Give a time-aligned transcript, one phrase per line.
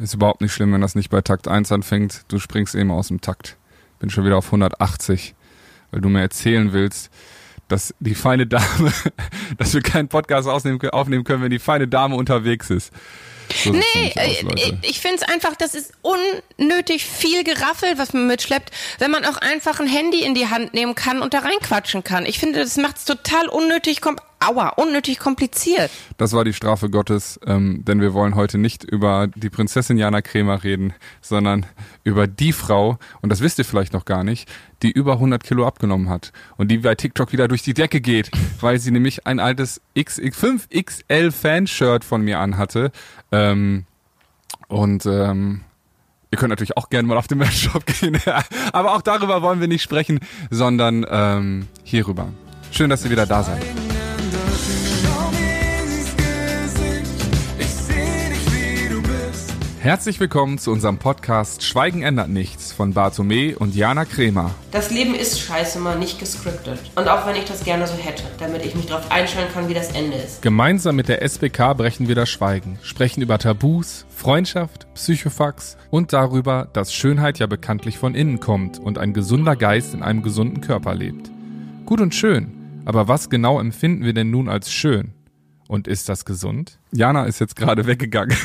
[0.00, 2.24] Ist überhaupt nicht schlimm, wenn das nicht bei Takt 1 anfängt.
[2.28, 3.56] Du springst eben aus dem Takt.
[3.98, 5.34] Bin schon wieder auf 180,
[5.90, 7.10] weil du mir erzählen willst,
[7.68, 8.92] dass die feine Dame,
[9.58, 12.92] dass wir keinen Podcast aufnehmen können, wenn die feine Dame unterwegs ist.
[13.54, 18.26] So nee, aus, äh, ich finde es einfach, das ist unnötig viel Geraffel, was man
[18.26, 22.02] mitschleppt, wenn man auch einfach ein Handy in die Hand nehmen kann und da reinquatschen
[22.02, 22.26] kann.
[22.26, 24.00] Ich finde, das macht es total unnötig,
[24.40, 25.90] aua, unnötig kompliziert.
[26.16, 30.22] Das war die Strafe Gottes, ähm, denn wir wollen heute nicht über die Prinzessin Jana
[30.22, 31.66] Kremer reden, sondern
[32.04, 34.48] über die Frau, und das wisst ihr vielleicht noch gar nicht,
[34.82, 38.30] die über 100 Kilo abgenommen hat und die bei TikTok wieder durch die Decke geht,
[38.60, 42.92] weil sie nämlich ein altes X, 5XL Fanshirt von mir anhatte.
[43.32, 43.86] Ähm,
[44.68, 45.62] und ähm,
[46.32, 48.20] Ihr könnt natürlich auch gerne mal auf den Merch-Shop gehen,
[48.72, 52.28] aber auch darüber wollen wir nicht sprechen, sondern ähm, hierüber.
[52.72, 53.64] Schön, dass ihr wieder da seid.
[59.86, 64.52] Herzlich willkommen zu unserem Podcast Schweigen ändert nichts von Bartome und Jana Kremer.
[64.72, 66.80] Das Leben ist scheiße mal nicht gescriptet.
[66.96, 69.74] Und auch wenn ich das gerne so hätte, damit ich mich darauf einstellen kann, wie
[69.74, 70.42] das Ende ist.
[70.42, 76.66] Gemeinsam mit der SBK brechen wir das Schweigen, sprechen über Tabus, Freundschaft, Psychofax und darüber,
[76.72, 80.96] dass Schönheit ja bekanntlich von innen kommt und ein gesunder Geist in einem gesunden Körper
[80.96, 81.30] lebt.
[81.84, 85.12] Gut und schön, aber was genau empfinden wir denn nun als schön?
[85.68, 86.78] Und ist das gesund?
[86.92, 88.36] Jana ist jetzt gerade weggegangen,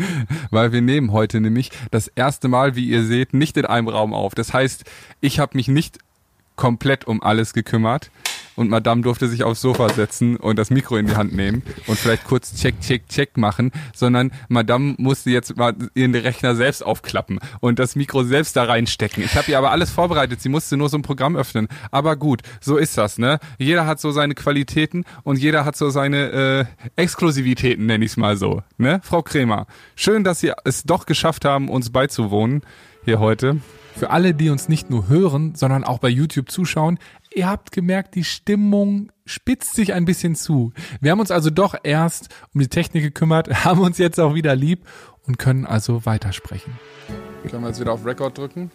[0.50, 4.14] weil wir nehmen heute nämlich das erste Mal, wie ihr seht, nicht in einem Raum
[4.14, 4.34] auf.
[4.34, 4.84] Das heißt,
[5.20, 5.98] ich habe mich nicht
[6.56, 8.10] komplett um alles gekümmert
[8.56, 11.98] und Madame durfte sich aufs Sofa setzen und das Mikro in die Hand nehmen und
[11.98, 17.40] vielleicht kurz check, check, check machen, sondern Madame musste jetzt mal ihren Rechner selbst aufklappen
[17.60, 19.24] und das Mikro selbst da reinstecken.
[19.24, 21.68] Ich habe ihr aber alles vorbereitet, sie musste nur so ein Programm öffnen.
[21.90, 23.38] Aber gut, so ist das, ne?
[23.58, 26.64] Jeder hat so seine Qualitäten und jeder hat so seine äh,
[26.96, 29.00] Exklusivitäten, nenne ich es mal so, ne?
[29.02, 32.62] Frau Kremer, schön, dass Sie es doch geschafft haben, uns beizuwohnen
[33.04, 33.60] hier heute.
[33.96, 36.98] Für alle, die uns nicht nur hören, sondern auch bei YouTube zuschauen,
[37.34, 40.72] ihr habt gemerkt, die Stimmung spitzt sich ein bisschen zu.
[41.00, 44.54] Wir haben uns also doch erst um die Technik gekümmert, haben uns jetzt auch wieder
[44.54, 44.86] lieb
[45.26, 46.78] und können also weitersprechen.
[47.48, 48.70] Können wir jetzt wieder auf Record drücken?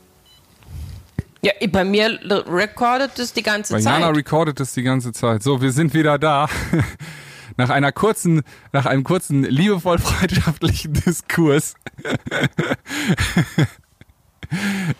[1.42, 3.94] Ja, bei mir recordet es die ganze bei Zeit.
[3.94, 5.44] Bei Jana recordet es die ganze Zeit.
[5.44, 6.50] So, wir sind wieder da.
[7.58, 11.74] Nach einer kurzen, nach einem kurzen liebevoll freundschaftlichen Diskurs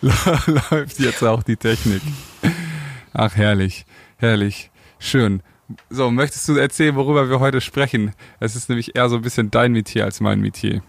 [0.00, 2.02] läuft jetzt auch die Technik.
[3.12, 3.86] Ach, herrlich,
[4.16, 5.42] herrlich, schön.
[5.90, 8.14] So, möchtest du erzählen, worüber wir heute sprechen?
[8.40, 10.82] Es ist nämlich eher so ein bisschen dein Metier als mein Metier.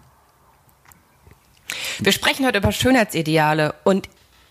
[1.99, 4.09] Wir sprechen heute über Schönheitsideale und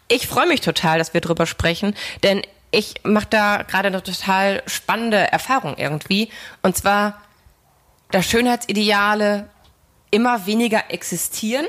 [0.09, 4.62] ich freue mich total, dass wir darüber sprechen, denn ich mache da gerade eine total
[4.67, 6.31] spannende Erfahrung irgendwie.
[6.62, 7.21] Und zwar,
[8.11, 9.49] dass Schönheitsideale
[10.11, 11.67] immer weniger existieren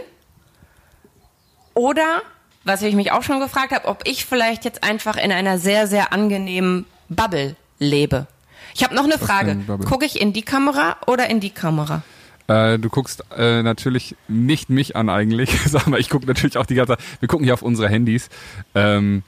[1.74, 2.22] oder
[2.64, 5.88] was ich mich auch schon gefragt habe, ob ich vielleicht jetzt einfach in einer sehr,
[5.88, 8.28] sehr angenehmen Bubble lebe.
[8.75, 9.58] Ich habe noch eine Frage.
[9.86, 12.03] Gucke ich in die Kamera oder in die Kamera?
[12.47, 16.66] Äh, du guckst äh, natürlich nicht mich an eigentlich, sag mal, ich gucke natürlich auch
[16.66, 17.06] die ganze Zeit.
[17.20, 18.30] Wir gucken hier auf unsere Handys.
[18.76, 19.24] Ähm,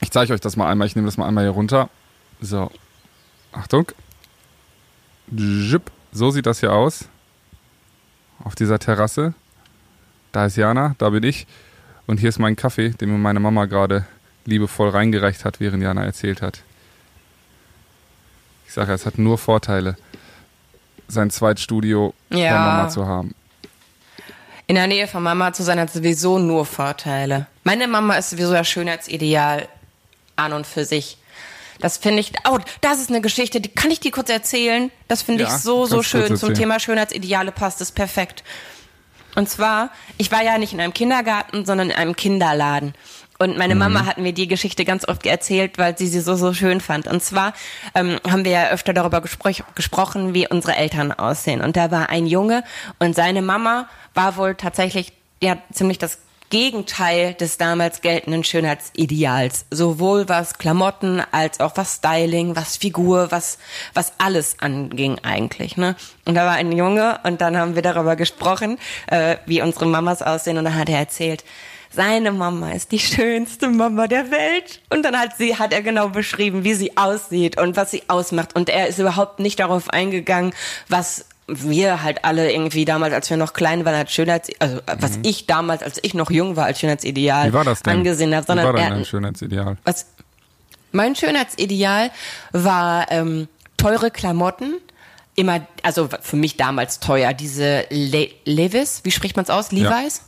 [0.00, 0.86] ich zeige euch das mal einmal.
[0.86, 1.88] Ich nehme das mal einmal hier runter.
[2.40, 2.70] So.
[3.52, 3.86] Achtung.
[6.12, 7.06] So sieht das hier aus.
[8.44, 9.34] Auf dieser Terrasse.
[10.32, 11.46] Da ist Jana, da bin ich.
[12.06, 14.04] Und hier ist mein Kaffee, den mir meine Mama gerade
[14.44, 16.62] liebevoll reingereicht hat, während Jana erzählt hat.
[18.66, 19.96] Ich sage ja, es hat nur Vorteile,
[21.08, 22.50] sein Zweitstudio ja.
[22.50, 23.34] bei Mama zu haben.
[24.66, 27.46] In der Nähe von Mama zu sein hat sowieso nur Vorteile.
[27.64, 29.68] Meine Mama ist sowieso das Schönheitsideal
[30.36, 31.18] an und für sich.
[31.80, 34.90] Das finde ich, oh, das ist eine Geschichte, die kann ich dir kurz erzählen.
[35.08, 36.36] Das finde ja, ich so, so schön.
[36.36, 38.44] Zum Thema Schönheitsideale passt es perfekt.
[39.34, 42.94] Und zwar, ich war ja nicht in einem Kindergarten, sondern in einem Kinderladen.
[43.38, 44.06] Und meine Mama mhm.
[44.06, 47.08] hat mir die Geschichte ganz oft erzählt, weil sie sie so, so schön fand.
[47.08, 47.54] Und zwar
[47.92, 51.60] ähm, haben wir ja öfter darüber gespro gesprochen, wie unsere Eltern aussehen.
[51.60, 52.62] Und da war ein Junge
[53.00, 55.12] und seine Mama war wohl tatsächlich
[55.42, 56.18] ja ziemlich das
[56.52, 59.64] Gegenteil des damals geltenden Schönheitsideals.
[59.70, 63.56] Sowohl was Klamotten als auch was Styling, was Figur, was,
[63.94, 65.96] was alles anging eigentlich, ne?
[66.26, 70.20] Und da war ein Junge und dann haben wir darüber gesprochen, äh, wie unsere Mamas
[70.20, 71.42] aussehen und dann hat er erzählt,
[71.90, 74.82] seine Mama ist die schönste Mama der Welt.
[74.90, 78.54] Und dann hat sie, hat er genau beschrieben, wie sie aussieht und was sie ausmacht.
[78.54, 80.54] Und er ist überhaupt nicht darauf eingegangen,
[80.88, 81.26] was
[81.60, 85.24] wir halt alle irgendwie damals, als wir noch klein waren, als Schönheits, also was mhm.
[85.24, 87.98] ich damals, als ich noch jung war, als Schönheitsideal Wie war das denn?
[87.98, 89.76] angesehen habe, sondern Wie war denn dein Schönheitsideal?
[89.84, 90.06] Was,
[90.92, 92.10] mein Schönheitsideal
[92.52, 94.74] war ähm, teure Klamotten,
[95.34, 99.72] immer, also für mich damals teuer, diese Le Levis, wie spricht man es aus?
[99.72, 100.22] Levi's?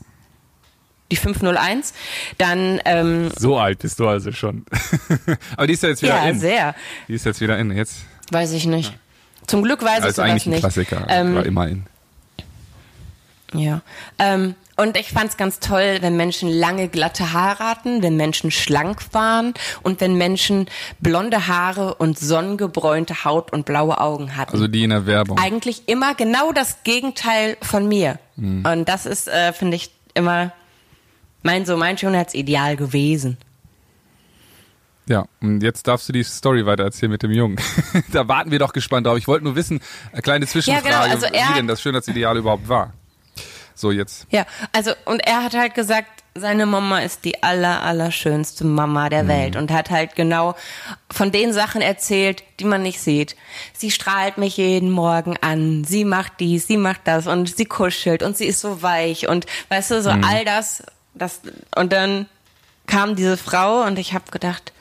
[1.11, 1.93] Die 501.
[2.39, 4.65] Dann, ähm, So alt bist du also schon.
[5.57, 6.41] Aber die ist ja jetzt wieder ja, in.
[6.41, 6.75] sehr.
[7.09, 7.71] Die ist jetzt wieder in.
[7.71, 7.99] Jetzt
[8.31, 8.93] Weiß ich nicht.
[9.47, 10.61] Zum Glück weiß ich als sowas eigentlich ein nicht.
[10.61, 11.07] Klassiker.
[11.09, 11.87] Ähm, war immer in.
[13.55, 13.83] Ja.
[14.19, 19.01] Ähm, und ich fand's ganz toll, wenn Menschen lange glatte Haare hatten, wenn Menschen schlank
[19.13, 20.67] waren und wenn Menschen
[20.99, 24.53] blonde Haare und sonnengebräunte Haut und blaue Augen hatten.
[24.53, 25.39] Also die in der Werbung.
[25.39, 28.19] Eigentlich immer genau das Gegenteil von mir.
[28.35, 28.67] Mhm.
[28.67, 30.53] Und das ist, äh, finde ich, immer
[31.43, 33.39] mein so mein Schönheitsideal gewesen.
[35.07, 37.61] Ja, und jetzt darfst du die Story weiter erzählen mit dem Jungen.
[38.13, 39.19] da warten wir doch gespannt drauf.
[39.19, 39.81] Ich wollte nur wissen,
[40.13, 42.95] eine kleine Zwischenfrage, Ja, genau, also er wie denn das Schönheitsideal überhaupt war.
[43.75, 44.27] So, jetzt.
[44.31, 49.09] Ja, also und er hat halt gesagt, seine Mama ist die aller, aller schönste Mama
[49.09, 50.57] der Welt und hat halt genau
[51.11, 53.37] von den Sachen erzählt, die man nicht sieht.
[53.73, 58.23] Sie strahlt mich jeden Morgen an, sie macht dies, sie macht das und sie kuschelt
[58.23, 60.83] und sie ist so weich und weißt du, so all das,
[61.15, 61.41] das
[61.77, 62.27] und dann
[62.87, 64.73] kam diese Frau und ich habe gedacht,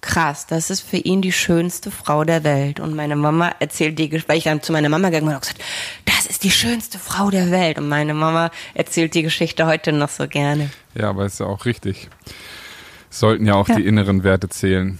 [0.00, 2.80] krass, das ist für ihn die schönste Frau der Welt.
[2.80, 5.62] Und meine Mama erzählt die, weil ich dann zu meiner Mama gegangen bin und gesagt,
[6.04, 7.78] das ist die schönste Frau der Welt.
[7.78, 10.70] Und meine Mama erzählt die Geschichte heute noch so gerne.
[10.94, 12.08] Ja, aber ist ja auch richtig.
[13.10, 13.76] Sollten ja auch Ja.
[13.76, 14.98] die inneren Werte zählen.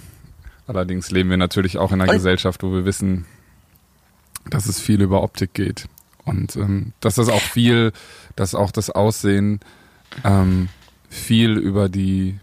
[0.67, 3.25] Allerdings leben wir natürlich auch in einer Und- Gesellschaft, wo wir wissen,
[4.49, 5.87] dass es viel über Optik geht.
[6.23, 7.91] Und ähm, dass das auch viel,
[8.35, 9.59] dass auch das Aussehen
[10.23, 10.69] ähm,
[11.09, 12.39] viel über die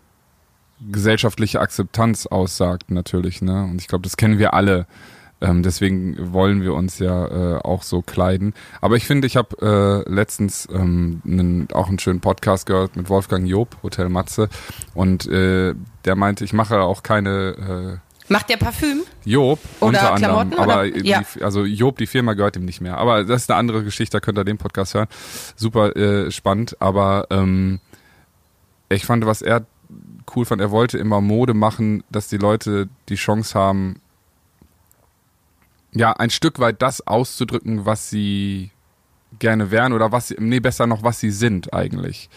[0.91, 3.43] gesellschaftliche Akzeptanz aussagt, natürlich.
[3.43, 3.65] Ne?
[3.65, 4.87] Und ich glaube, das kennen wir alle.
[5.41, 8.55] Ähm, deswegen wollen wir uns ja äh, auch so kleiden.
[8.81, 13.09] Aber ich finde, ich habe äh, letztens ähm, einen, auch einen schönen Podcast gehört mit
[13.09, 14.49] Wolfgang Job, Hotel Matze.
[14.95, 19.05] Und äh, der meinte, ich mache auch keine äh, Macht der Parfüm?
[19.25, 20.91] Job Oder unter anderem, Klamotten, aber oder?
[20.91, 21.23] die, Ja.
[21.41, 22.99] also Job, die Firma gehört ihm nicht mehr.
[22.99, 25.09] Aber das ist eine andere Geschichte, da könnt ihr den Podcast hören.
[25.57, 27.81] Super äh, spannend, aber ähm,
[28.91, 29.65] ich fand, was er
[30.37, 34.01] cool fand, er wollte immer Mode machen, dass die Leute die Chance haben,
[35.93, 38.71] ja, ein Stück weit das auszudrücken, was sie
[39.39, 42.29] gerne wären oder was sie, nee, besser noch, was sie sind eigentlich.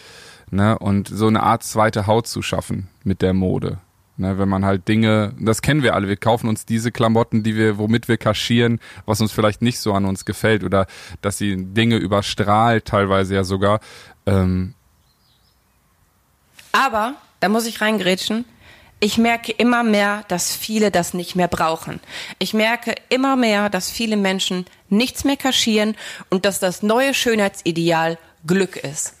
[0.50, 0.78] Ne?
[0.78, 3.78] Und so eine Art zweite Haut zu schaffen mit der Mode.
[4.18, 7.56] Ne, wenn man halt Dinge, das kennen wir alle, wir kaufen uns diese Klamotten, die
[7.56, 10.86] wir, womit wir kaschieren, was uns vielleicht nicht so an uns gefällt oder
[11.22, 13.80] dass sie Dinge überstrahlt, teilweise ja sogar.
[14.26, 14.74] Ähm,
[16.72, 18.44] Aber, da muss ich reingrätschen,
[19.00, 21.98] ich merke immer mehr, dass viele das nicht mehr brauchen.
[22.38, 25.96] Ich merke immer mehr, dass viele Menschen nichts mehr kaschieren
[26.30, 28.16] und dass das neue Schönheitsideal
[28.46, 29.14] Glück ist.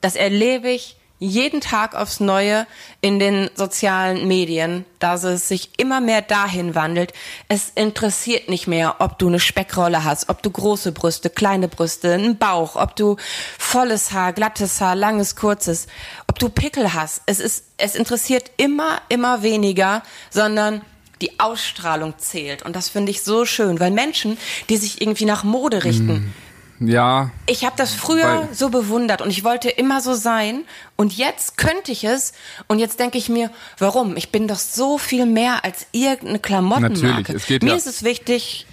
[0.00, 2.66] Das erlebe ich jeden Tag aufs Neue
[3.02, 7.12] in den sozialen Medien, dass es sich immer mehr dahin wandelt.
[7.46, 12.14] Es interessiert nicht mehr, ob du eine Speckrolle hast, ob du große Brüste, kleine Brüste,
[12.14, 13.16] einen Bauch, ob du
[13.58, 15.86] volles Haar, glattes Haar, langes, kurzes,
[16.26, 17.20] ob du Pickel hast.
[17.26, 20.80] Es ist, es interessiert immer, immer weniger, sondern
[21.20, 22.62] die Ausstrahlung zählt.
[22.62, 24.38] Und das finde ich so schön, weil Menschen,
[24.70, 26.32] die sich irgendwie nach Mode richten,
[26.80, 30.64] ja, ich habe das früher so bewundert und ich wollte immer so sein
[30.96, 32.32] und jetzt könnte ich es
[32.68, 34.16] und jetzt denke ich mir, warum?
[34.16, 37.06] Ich bin doch so viel mehr als irgendeine Klamottenmarke.
[37.06, 38.66] Natürlich, es geht mir ja- ist es wichtig.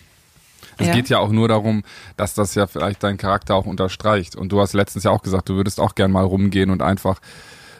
[0.80, 0.94] Es Ja.
[0.94, 1.84] geht ja auch nur darum,
[2.18, 4.36] dass das ja vielleicht deinen Charakter auch unterstreicht.
[4.36, 7.20] Und du hast letztens ja auch gesagt, du würdest auch gern mal rumgehen und einfach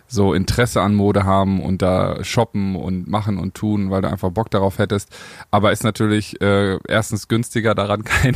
[0.08, 4.30] so Interesse an Mode haben und da shoppen und machen und tun, weil du einfach
[4.32, 5.10] Bock darauf hättest.
[5.52, 8.36] Aber ist natürlich äh, erstens günstiger daran, kein,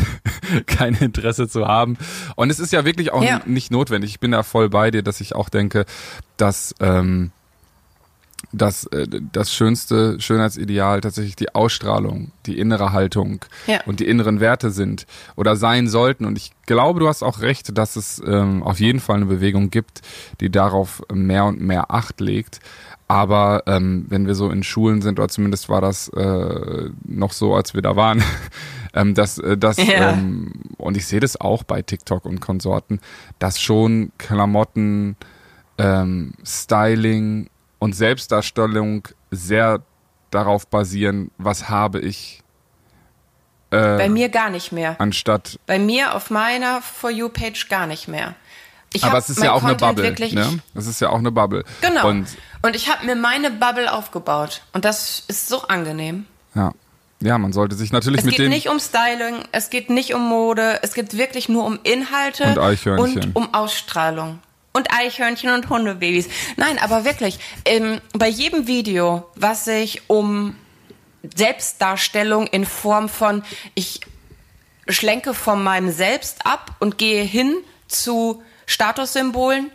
[0.65, 1.97] kein Interesse zu haben.
[2.35, 3.41] Und es ist ja wirklich auch Ja.
[3.45, 4.11] nicht notwendig.
[4.11, 5.85] Ich bin da voll bei dir, dass ich auch denke,
[6.37, 7.31] dass ähm,
[8.53, 13.79] dass äh, das schönste Schönheitsideal tatsächlich die Ausstrahlung, die innere Haltung Ja.
[13.85, 15.05] und die inneren Werte sind
[15.35, 16.25] oder sein sollten.
[16.25, 19.69] Und ich glaube, du hast auch recht, dass es ähm, auf jeden Fall eine Bewegung
[19.69, 20.01] gibt,
[20.41, 22.59] die darauf mehr und mehr Acht legt.
[23.07, 27.53] Aber ähm, wenn wir so in Schulen sind, oder zumindest war das äh, noch so,
[27.55, 28.23] als wir da waren,
[28.93, 30.11] ähm, dass äh, das Ja.
[30.13, 32.99] ähm, und ich sehe das auch bei TikTok und Konsorten,
[33.39, 35.15] dass schon Klamotten,
[35.77, 37.49] ähm, Styling
[37.81, 39.81] und Selbstdarstellung sehr
[40.29, 42.43] darauf basieren, was habe ich,
[43.71, 44.95] äh, Bei mir gar nicht mehr.
[44.99, 48.35] anstatt Bei mir auf meiner For You Page gar nicht mehr.
[48.93, 50.59] Ich aber es ist ja auch eine Content Bubble, Wirklich, ne?
[50.75, 51.63] Es ist ja auch eine Bubble.
[51.81, 52.07] Genau.
[52.07, 52.27] Und
[52.61, 56.27] Und, ich habe mir meine Bubble aufgebaut und das ist so angenehm.
[56.53, 56.71] ja,
[57.19, 60.13] ja, man sollte sich natürlich Es mit geht den nicht um Styling, es geht nicht
[60.13, 64.39] um Mode, es geht wirklich nur um Inhalte Und und um Ausstrahlung.
[64.73, 66.29] Und Eichhörnchen und Hundebabys.
[66.55, 70.55] Nein, aber wirklich, ähm, bei jedem Video, was sich um
[71.35, 73.43] Selbstdarstellung in Form von
[73.75, 74.01] ich
[74.87, 77.55] schlenke von meinem Selbst ab und gehe hin
[77.87, 79.71] zu Statussymbolen,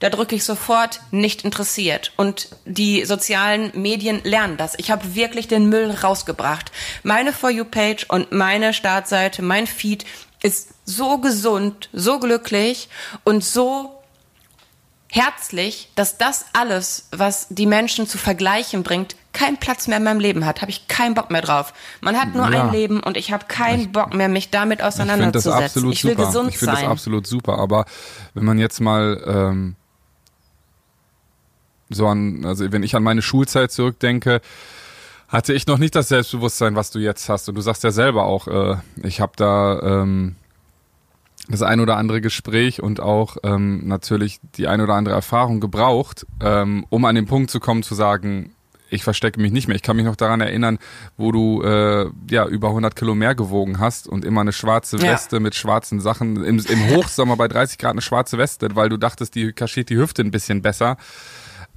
[0.00, 2.12] da drücke ich sofort nicht interessiert.
[2.16, 4.78] Und die sozialen Medien lernen das.
[4.78, 6.70] Ich habe wirklich den Müll rausgebracht.
[7.02, 10.04] Meine For You-Page und meine Startseite, mein Feed
[10.42, 12.88] ist so gesund, so glücklich
[13.24, 13.97] und so
[15.10, 20.20] herzlich, dass das alles, was die Menschen zu vergleichen bringt, keinen Platz mehr in meinem
[20.20, 20.60] Leben hat.
[20.60, 21.72] Habe ich keinen Bock mehr drauf.
[22.00, 22.64] Man hat nur ja.
[22.64, 25.90] ein Leben und ich habe keinen Bock mehr, mich damit auseinanderzusetzen.
[25.90, 26.26] Ich, ich will super.
[26.26, 26.68] gesund ich sein.
[26.68, 27.58] Ich finde das absolut super.
[27.58, 27.84] Aber
[28.34, 29.76] wenn man jetzt mal ähm,
[31.88, 34.40] so an, also wenn ich an meine Schulzeit zurückdenke,
[35.28, 37.48] hatte ich noch nicht das Selbstbewusstsein, was du jetzt hast.
[37.48, 40.36] Und du sagst ja selber auch, äh, ich habe da ähm,
[41.48, 46.26] das ein oder andere Gespräch und auch ähm, natürlich die ein oder andere Erfahrung gebraucht,
[46.40, 48.52] ähm, um an den Punkt zu kommen, zu sagen,
[48.90, 49.76] ich verstecke mich nicht mehr.
[49.76, 50.78] Ich kann mich noch daran erinnern,
[51.16, 55.36] wo du äh, ja über 100 Kilo mehr gewogen hast und immer eine schwarze Weste
[55.36, 55.40] ja.
[55.40, 59.34] mit schwarzen Sachen im, im Hochsommer bei 30 Grad eine schwarze Weste, weil du dachtest,
[59.34, 60.96] die kaschiert die Hüfte ein bisschen besser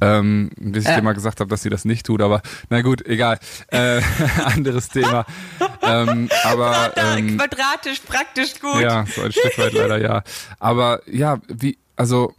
[0.01, 0.95] ähm, bis ich äh.
[0.95, 3.39] dir mal gesagt habe, dass sie das nicht tut, aber na gut, egal.
[3.67, 4.01] Äh,
[4.45, 5.25] anderes Thema.
[5.81, 8.81] ähm, aber ähm, quadratisch praktisch gut.
[8.81, 10.23] Ja, so ein Stück weit leider ja.
[10.59, 12.33] Aber ja, wie, also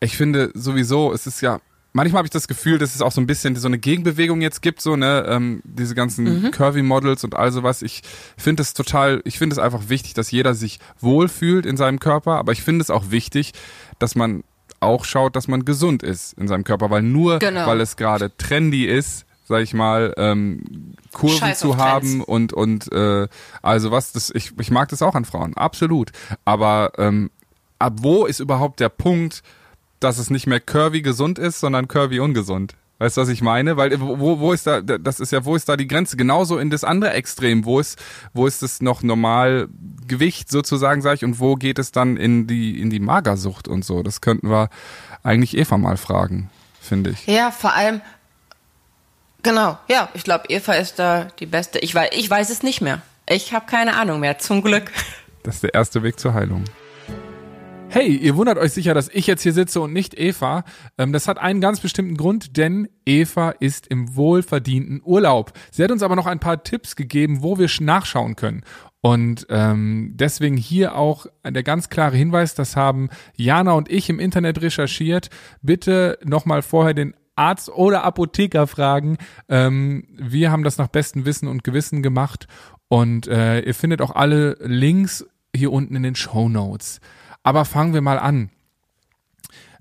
[0.00, 1.60] ich finde sowieso, es ist ja
[1.94, 4.60] manchmal habe ich das Gefühl, dass es auch so ein bisschen so eine Gegenbewegung jetzt
[4.60, 6.50] gibt, so ne, ähm, diese ganzen mhm.
[6.50, 7.80] Curvy Models und all sowas.
[7.80, 8.02] Ich
[8.36, 12.32] finde es total, ich finde es einfach wichtig, dass jeder sich wohlfühlt in seinem Körper,
[12.32, 13.52] aber ich finde es auch wichtig,
[13.98, 14.44] dass man
[14.84, 17.66] auch schaut, dass man gesund ist in seinem Körper, weil nur genau.
[17.66, 22.92] weil es gerade trendy ist, sag ich mal, ähm, Kurven Scheiß zu haben und und
[22.92, 23.28] äh,
[23.62, 26.12] also was, das ich ich mag das auch an Frauen, absolut.
[26.44, 27.30] Aber ähm,
[27.78, 29.42] ab wo ist überhaupt der Punkt,
[30.00, 32.74] dass es nicht mehr curvy gesund ist, sondern curvy ungesund?
[33.04, 33.76] Weißt du, was ich meine?
[33.76, 36.16] Weil wo, wo ist da, das ist ja, wo ist da die Grenze?
[36.16, 37.66] Genauso in das andere Extrem.
[37.66, 39.68] Wo ist, wo ist es noch normal
[40.08, 43.84] Gewicht sozusagen, sag ich, und wo geht es dann in die, in die Magersucht und
[43.84, 44.02] so?
[44.02, 44.70] Das könnten wir
[45.22, 46.48] eigentlich Eva mal fragen,
[46.80, 47.26] finde ich.
[47.26, 48.00] Ja, vor allem,
[49.42, 51.80] genau, ja, ich glaube, Eva ist da die beste.
[51.80, 53.02] Ich weiß, ich weiß es nicht mehr.
[53.28, 54.90] Ich habe keine Ahnung mehr, zum Glück.
[55.42, 56.64] Das ist der erste Weg zur Heilung.
[57.88, 60.64] Hey, ihr wundert euch sicher, dass ich jetzt hier sitze und nicht Eva.
[60.98, 65.52] Ähm, das hat einen ganz bestimmten Grund, denn Eva ist im wohlverdienten Urlaub.
[65.70, 68.62] Sie hat uns aber noch ein paar Tipps gegeben, wo wir nachschauen können.
[69.00, 74.18] Und ähm, deswegen hier auch der ganz klare Hinweis, das haben Jana und ich im
[74.18, 75.28] Internet recherchiert.
[75.60, 79.18] Bitte nochmal vorher den Arzt oder Apotheker fragen.
[79.48, 82.46] Ähm, wir haben das nach bestem Wissen und Gewissen gemacht.
[82.88, 87.00] Und äh, ihr findet auch alle Links hier unten in den Show Notes.
[87.44, 88.50] Aber fangen wir mal an.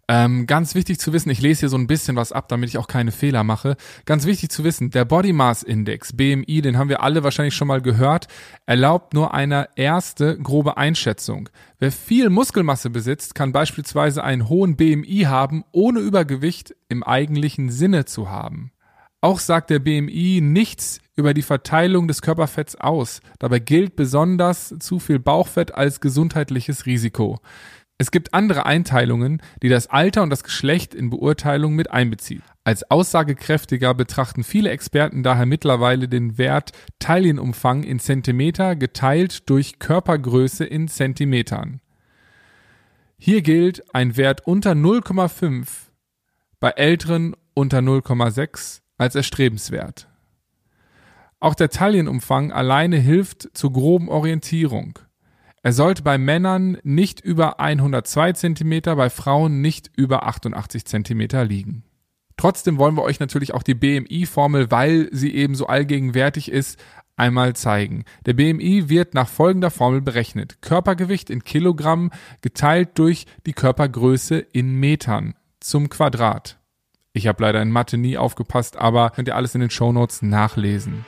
[0.10, 2.78] Ähm, ganz wichtig zu wissen, ich lese hier so ein bisschen was ab, damit ich
[2.78, 3.78] auch keine Fehler mache.
[4.06, 7.70] Ganz wichtig zu wissen, der Body Mass Index, BMI, den haben wir alle wahrscheinlich schon
[7.70, 8.28] mal gehört,
[8.66, 11.48] erlaubt nur eine erste grobe Einschätzung.
[11.80, 18.04] Wer viel Muskelmasse besitzt, kann beispielsweise einen hohen BMI haben, ohne Übergewicht im eigentlichen Sinne
[18.04, 18.74] zu haben.
[19.22, 23.22] Auch sagt der BMI nichts über die Verteilung des Körperfetts aus.
[23.40, 27.40] Dabei gilt besonders zu viel Bauchfett als gesundheitliches Risiko.
[28.00, 32.42] Es gibt andere Einteilungen, die das Alter und das Geschlecht in Beurteilung mit einbeziehen.
[32.64, 40.66] Als aussagekräftiger betrachten viele Experten daher mittlerweile den Wert Taillenumfang in Zentimeter geteilt durch Körpergröße
[40.66, 41.82] in Zentimetern.
[43.18, 45.68] Hier gilt ein Wert unter 0,5,
[46.60, 50.10] bei älteren unter 0,6 als erstrebenswert.
[51.44, 55.00] Auch der Taillenumfang alleine hilft zur groben Orientierung.
[55.62, 61.84] Er sollte bei Männern nicht über 102 cm, bei Frauen nicht über 88 cm liegen.
[62.38, 66.82] Trotzdem wollen wir euch natürlich auch die BMI-Formel, weil sie eben so allgegenwärtig ist,
[67.18, 68.06] einmal zeigen.
[68.26, 70.62] Der BMI wird nach folgender Formel berechnet.
[70.62, 76.63] Körpergewicht in Kilogramm geteilt durch die Körpergröße in Metern zum Quadrat.
[77.16, 81.06] Ich habe leider in Mathe nie aufgepasst, aber könnt ihr alles in den Shownotes nachlesen.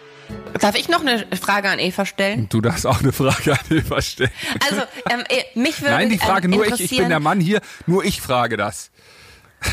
[0.60, 2.48] Darf ich noch eine Frage an Eva stellen?
[2.48, 4.30] Du darfst auch eine Frage an Eva stellen.
[4.70, 7.40] Also, ähm, äh, mich würde Nein, die Frage ähm, nur ich, ich bin der Mann
[7.40, 8.92] hier, nur ich frage das.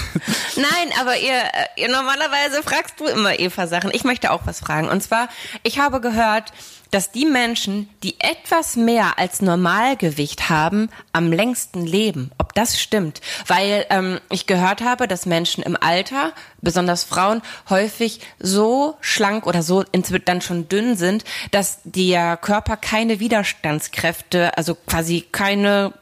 [0.56, 3.90] Nein, aber ihr, äh, ihr normalerweise fragst du immer Eva Sachen.
[3.92, 4.88] Ich möchte auch was fragen.
[4.88, 5.28] Und zwar,
[5.62, 6.52] ich habe gehört,
[6.92, 12.30] dass die Menschen, die etwas mehr als Normalgewicht haben, am längsten leben.
[12.37, 13.22] Ob das stimmt?
[13.46, 19.62] Weil ähm, ich gehört habe, dass Menschen im Alter, besonders Frauen, häufig so schlank oder
[19.62, 25.94] so dann schon dünn sind, dass der Körper keine Widerstandskräfte, also quasi keine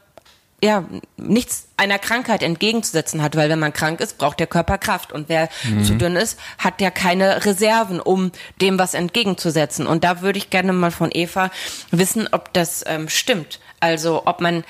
[0.63, 0.85] ja,
[1.17, 5.27] nichts einer Krankheit entgegenzusetzen hat, weil wenn man krank ist, braucht der Körper Kraft und
[5.27, 5.83] wer mhm.
[5.83, 9.87] zu dünn ist, hat ja keine Reserven, um dem was entgegenzusetzen.
[9.87, 11.49] Und da würde ich gerne mal von Eva
[11.89, 13.59] wissen, ob das ähm, stimmt.
[13.79, 14.63] Also ob man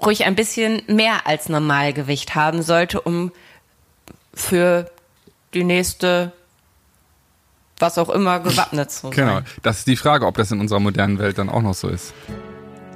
[0.00, 3.32] ruhig ein bisschen mehr als Normalgewicht haben sollte, um
[4.32, 4.90] für
[5.52, 6.32] die nächste
[7.78, 9.10] was auch immer gewappnet zu sein.
[9.10, 11.88] Genau, das ist die Frage, ob das in unserer modernen Welt dann auch noch so
[11.88, 12.14] ist.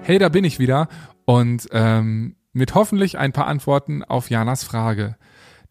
[0.03, 0.89] Hey, da bin ich wieder
[1.29, 5.17] und ähm, mit hoffentlich ein paar Antworten auf Janas Frage.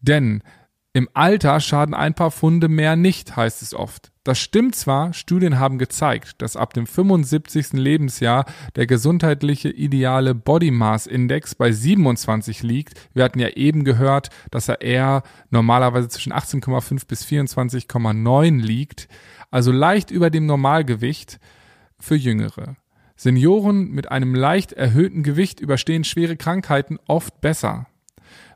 [0.00, 0.44] Denn
[0.92, 4.12] im Alter schaden ein paar Funde mehr nicht, heißt es oft.
[4.22, 7.72] Das stimmt zwar, Studien haben gezeigt, dass ab dem 75.
[7.72, 8.44] Lebensjahr
[8.76, 12.94] der gesundheitliche ideale Body Mass Index bei 27 liegt.
[13.12, 19.08] Wir hatten ja eben gehört, dass er eher normalerweise zwischen 18,5 bis 24,9 liegt,
[19.50, 21.40] also leicht über dem Normalgewicht
[21.98, 22.76] für Jüngere.
[23.20, 27.88] Senioren mit einem leicht erhöhten Gewicht überstehen schwere Krankheiten oft besser,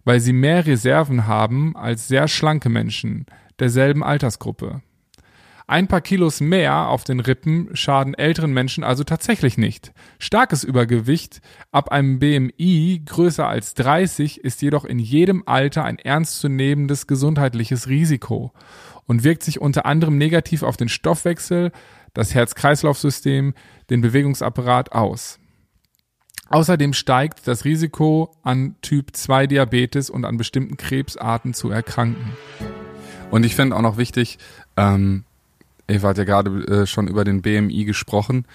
[0.04, 3.26] weil sie mehr Reserven haben als sehr schlanke Menschen
[3.58, 4.80] derselben Altersgruppe.
[5.66, 9.92] Ein paar Kilos mehr auf den Rippen schaden älteren Menschen also tatsächlich nicht.
[10.20, 11.40] Starkes Übergewicht
[11.72, 18.52] ab einem BMI größer als 30 ist jedoch in jedem Alter ein ernstzunehmendes gesundheitliches Risiko
[19.06, 21.72] und wirkt sich unter anderem negativ auf den Stoffwechsel,
[22.14, 23.54] das Herz-Kreislauf-System,
[23.90, 25.38] den Bewegungsapparat aus.
[26.48, 32.32] Außerdem steigt das Risiko, an Typ 2 Diabetes und an bestimmten Krebsarten zu erkranken.
[33.30, 34.38] Und ich finde auch noch wichtig,
[34.76, 35.24] ähm,
[35.88, 38.46] Eva hat ja gerade äh, schon über den BMI gesprochen.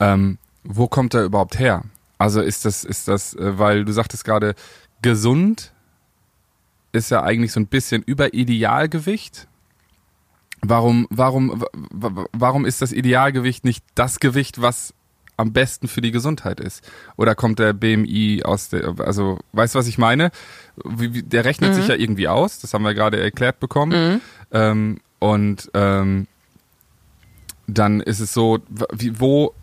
[0.00, 1.84] Ähm, wo kommt er überhaupt her?
[2.16, 4.54] Also ist das, ist das, äh, weil du sagtest gerade,
[5.02, 5.72] gesund
[6.92, 9.48] ist ja eigentlich so ein bisschen über Idealgewicht.
[10.64, 11.64] Warum, warum,
[12.32, 14.94] warum ist das Idealgewicht nicht das Gewicht, was
[15.36, 16.88] am besten für die Gesundheit ist?
[17.16, 20.30] Oder kommt der BMI aus der, also, weißt du, was ich meine?
[20.84, 21.74] Der rechnet mhm.
[21.74, 24.12] sich ja irgendwie aus, das haben wir gerade erklärt bekommen.
[24.12, 24.20] Mhm.
[24.52, 26.28] Ähm, und ähm,
[27.66, 28.60] dann ist es so,
[28.92, 29.54] wie, wo,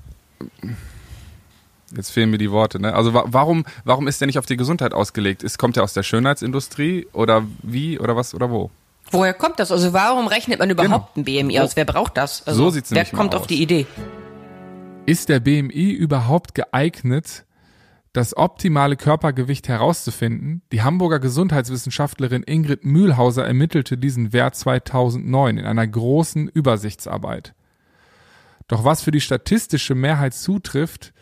[1.96, 2.94] jetzt fehlen mir die Worte, ne?
[2.94, 5.44] Also warum, warum ist der nicht auf die Gesundheit ausgelegt?
[5.44, 8.72] Ist, kommt er aus der Schönheitsindustrie oder wie oder was oder wo?
[9.12, 9.72] Woher kommt das?
[9.72, 11.28] Also warum rechnet man überhaupt genau.
[11.28, 11.76] ein BMI aus?
[11.76, 12.46] Wer braucht das?
[12.46, 13.88] Also, so sieht's Wer kommt auf die Idee?
[15.06, 17.46] Ist der BMI überhaupt geeignet,
[18.14, 20.62] das optimale Körpergewicht herauszufinden?
[20.72, 27.56] Die Hamburger Gesundheitswissenschaftlerin Ingrid Mühlhauser ermittelte diesen Wert 2009 in einer großen Übersichtsarbeit.
[28.68, 31.14] Doch was für die statistische Mehrheit zutrifft,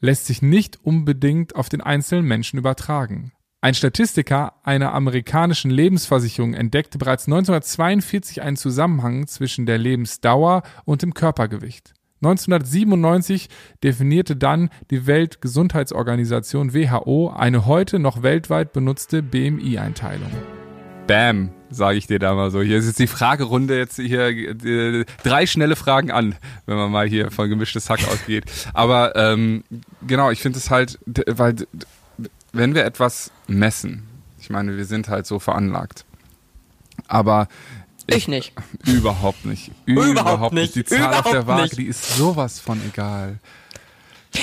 [0.00, 3.32] lässt sich nicht unbedingt auf den einzelnen Menschen übertragen.
[3.64, 11.14] Ein Statistiker einer amerikanischen Lebensversicherung entdeckte bereits 1942 einen Zusammenhang zwischen der Lebensdauer und dem
[11.14, 11.94] Körpergewicht.
[12.22, 13.48] 1997
[13.82, 20.30] definierte dann die Weltgesundheitsorganisation WHO eine heute noch weltweit benutzte BMI-Einteilung.
[21.06, 22.60] Bam, sage ich dir da mal so.
[22.60, 26.34] Hier ist jetzt die Fragerunde, jetzt hier äh, drei schnelle Fragen an,
[26.66, 28.44] wenn man mal hier von gemischtes Hack ausgeht.
[28.74, 29.64] Aber ähm,
[30.06, 31.56] genau, ich finde es halt, weil
[32.54, 34.08] wenn wir etwas messen,
[34.40, 36.04] ich meine, wir sind halt so veranlagt.
[37.08, 37.48] Aber
[38.06, 38.52] ich, ich nicht.
[38.86, 39.70] Überhaupt nicht.
[39.86, 40.74] Überhaupt, nicht.
[40.74, 41.78] Die Zahl überhaupt auf der Waage, nicht.
[41.78, 43.38] die ist sowas von egal.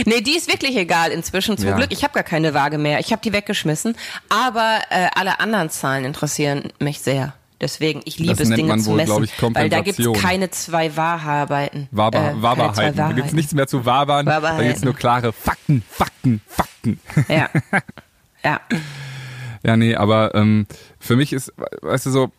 [0.06, 1.76] Nee, die ist wirklich egal inzwischen, zum ja.
[1.76, 1.92] Glück.
[1.92, 3.00] Ich habe gar keine Waage mehr.
[3.00, 3.96] Ich habe die weggeschmissen.
[4.30, 7.34] Aber äh, alle anderen Zahlen interessieren mich sehr.
[7.62, 9.24] Deswegen, ich liebe das es, Dinge zu messen.
[9.24, 11.88] Ich, weil da gibt es keine zwei Wahrheiten.
[11.92, 12.98] Wahrbar, äh, Wahrbarheiten.
[12.98, 14.26] Da gibt es nichts mehr zu wabern.
[14.26, 17.00] Da gibt es nur klare Fakten, Fakten, Fakten.
[17.28, 17.50] Ja.
[18.44, 18.60] ja.
[19.64, 20.66] Ja, nee, aber ähm,
[21.00, 22.32] für mich ist, weißt du so,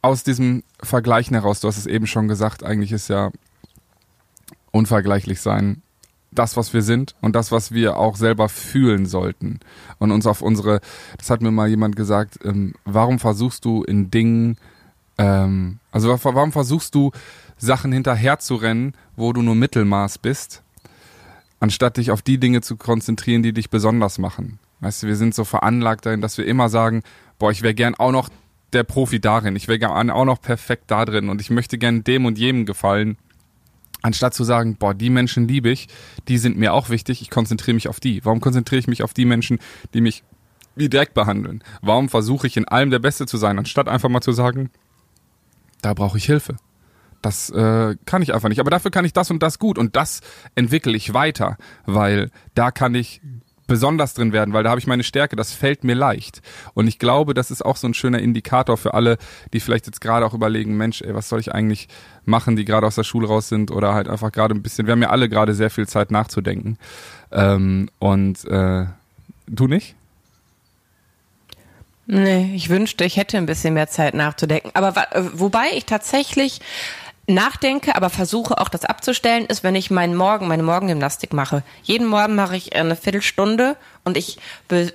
[0.00, 3.30] aus diesem Vergleichen heraus, du hast es eben schon gesagt, eigentlich ist ja
[4.70, 5.82] unvergleichlich sein
[6.32, 9.60] das, was wir sind und das, was wir auch selber fühlen sollten.
[9.98, 10.80] Und uns auf unsere,
[11.18, 14.56] das hat mir mal jemand gesagt, ähm, warum versuchst du in Dingen,
[15.18, 17.10] ähm, also warum versuchst du
[17.56, 20.62] Sachen hinterher zu rennen, wo du nur Mittelmaß bist,
[21.58, 24.58] anstatt dich auf die Dinge zu konzentrieren, die dich besonders machen.
[24.80, 27.02] Weißt du, wir sind so veranlagt dahin, dass wir immer sagen,
[27.38, 28.30] boah, ich wäre gern auch noch
[28.72, 32.04] der Profi darin, ich wäre gern auch noch perfekt da drin und ich möchte gern
[32.04, 33.18] dem und jedem gefallen
[34.02, 35.88] anstatt zu sagen, boah, die Menschen liebe ich,
[36.28, 38.24] die sind mir auch wichtig, ich konzentriere mich auf die.
[38.24, 39.58] Warum konzentriere ich mich auf die Menschen,
[39.94, 40.24] die mich
[40.76, 41.62] wie Dreck behandeln?
[41.82, 44.70] Warum versuche ich in allem der Beste zu sein, anstatt einfach mal zu sagen,
[45.82, 46.56] da brauche ich Hilfe.
[47.22, 48.60] Das äh, kann ich einfach nicht.
[48.60, 50.20] Aber dafür kann ich das und das gut und das
[50.54, 53.20] entwickle ich weiter, weil da kann ich
[53.70, 56.42] besonders drin werden, weil da habe ich meine Stärke, das fällt mir leicht.
[56.74, 59.16] Und ich glaube, das ist auch so ein schöner Indikator für alle,
[59.52, 61.88] die vielleicht jetzt gerade auch überlegen, Mensch, ey, was soll ich eigentlich
[62.24, 64.92] machen, die gerade aus der Schule raus sind oder halt einfach gerade ein bisschen, wir
[64.92, 66.76] haben ja alle gerade sehr viel Zeit nachzudenken.
[67.32, 68.86] Ähm, und äh,
[69.50, 69.96] Du nicht?
[72.06, 74.70] Nee, ich wünschte, ich hätte ein bisschen mehr Zeit nachzudenken.
[74.74, 76.60] Aber äh, wobei ich tatsächlich
[77.34, 81.62] nachdenke, aber versuche auch das abzustellen, ist, wenn ich meinen Morgen, meine Morgengymnastik mache.
[81.82, 84.38] Jeden Morgen mache ich eine Viertelstunde und ich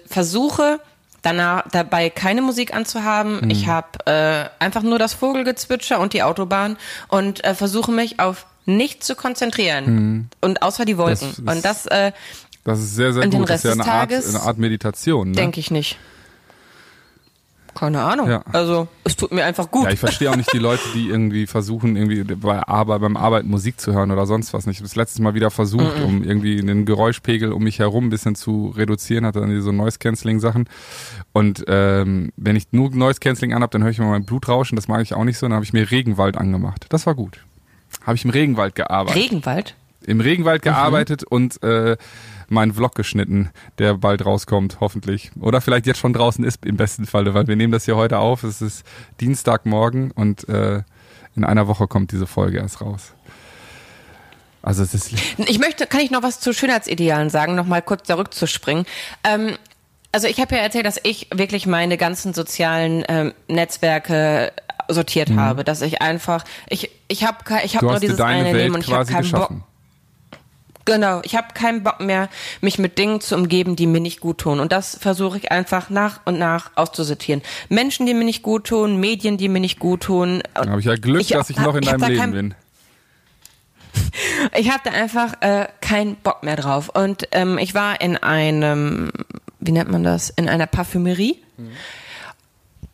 [0.07, 0.79] versuche
[1.21, 3.41] danach dabei keine Musik anzuhaben.
[3.41, 3.49] Mhm.
[3.49, 8.45] Ich habe äh, einfach nur das Vogelgezwitscher und die Autobahn und äh, versuche mich auf
[8.67, 10.29] nichts zu konzentrieren mhm.
[10.41, 11.33] und außer die Wolken.
[11.37, 12.11] Das und das äh,
[12.63, 13.47] das ist sehr, sehr gut.
[13.47, 15.29] das ist ja eine Art, eine Art Meditation.
[15.29, 15.35] Ne?
[15.35, 15.97] Denke ich nicht.
[17.75, 18.29] Keine Ahnung.
[18.29, 18.41] Ja.
[18.53, 19.83] Also es tut mir einfach gut.
[19.83, 23.49] Ja, ich verstehe auch nicht die Leute, die irgendwie versuchen, irgendwie bei Arbeit, beim Arbeiten
[23.49, 24.77] Musik zu hören oder sonst was nicht.
[24.77, 26.05] Ich habe das letztes Mal wieder versucht, mm -mm.
[26.05, 30.69] um irgendwie den Geräuschpegel um mich herum ein bisschen zu reduzieren, hatte dann diese Noise-Canceling-Sachen.
[31.33, 34.77] Und ähm, wenn ich nur Noise-Canceling anhab, dann höre ich immer mein Blut rauschen.
[34.77, 35.45] Das mag ich auch nicht so.
[35.45, 36.85] Dann habe ich mir Regenwald angemacht.
[36.89, 37.39] Das war gut.
[38.05, 39.21] Habe ich im Regenwald gearbeitet.
[39.21, 39.75] Regenwald?
[40.05, 40.69] Im Regenwald mhm.
[40.69, 41.35] gearbeitet mhm.
[41.35, 41.97] und äh,
[42.47, 45.31] meinen Vlog geschnitten, der bald rauskommt, hoffentlich.
[45.39, 48.19] Oder vielleicht jetzt schon draußen ist im besten Falle, weil wir nehmen das hier heute
[48.19, 48.43] auf.
[48.43, 48.85] Es ist
[49.19, 50.83] Dienstagmorgen und äh,
[51.35, 53.13] in einer Woche kommt diese Folge erst raus.
[54.61, 55.11] Also es ist.
[55.37, 58.85] Ich möchte, kann ich noch was zu Schönheitsidealen sagen, noch mal kurz zurückzuspringen.
[59.23, 59.57] Ähm,
[60.11, 64.53] also ich habe ja erzählt, dass ich wirklich meine ganzen sozialen ähm, Netzwerke
[64.87, 65.39] sortiert mhm.
[65.39, 68.83] habe, dass ich einfach, ich, ich habe ich hab nur dieses eine Welt Leben und
[68.83, 69.51] ich habe keinen Bock.
[70.85, 72.29] Genau, ich habe keinen Bock mehr,
[72.61, 74.59] mich mit Dingen zu umgeben, die mir nicht gut tun.
[74.59, 77.41] Und das versuche ich einfach nach und nach auszusortieren.
[77.69, 80.43] Menschen, die mir nicht gut tun, Medien, die mir nicht gut tun.
[80.53, 82.55] Dann habe ich ja Glück, ich, dass ich hab, noch in deinem Leben kein, bin.
[84.55, 86.89] ich habe da einfach äh, keinen Bock mehr drauf.
[86.89, 89.11] Und ähm, ich war in einem,
[89.59, 91.41] wie nennt man das, in einer Parfümerie.
[91.57, 91.71] Mhm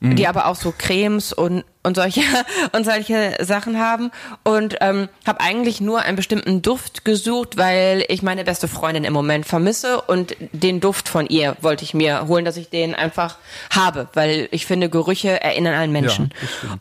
[0.01, 0.15] mhm.
[0.17, 2.21] die aber auch so Cremes und und solche
[2.73, 4.11] und solche Sachen haben
[4.43, 9.13] und ähm, habe eigentlich nur einen bestimmten Duft gesucht, weil ich meine beste Freundin im
[9.13, 13.37] Moment vermisse und den Duft von ihr wollte ich mir holen, dass ich den einfach
[13.69, 16.33] habe, weil ich finde Gerüche erinnern an Menschen.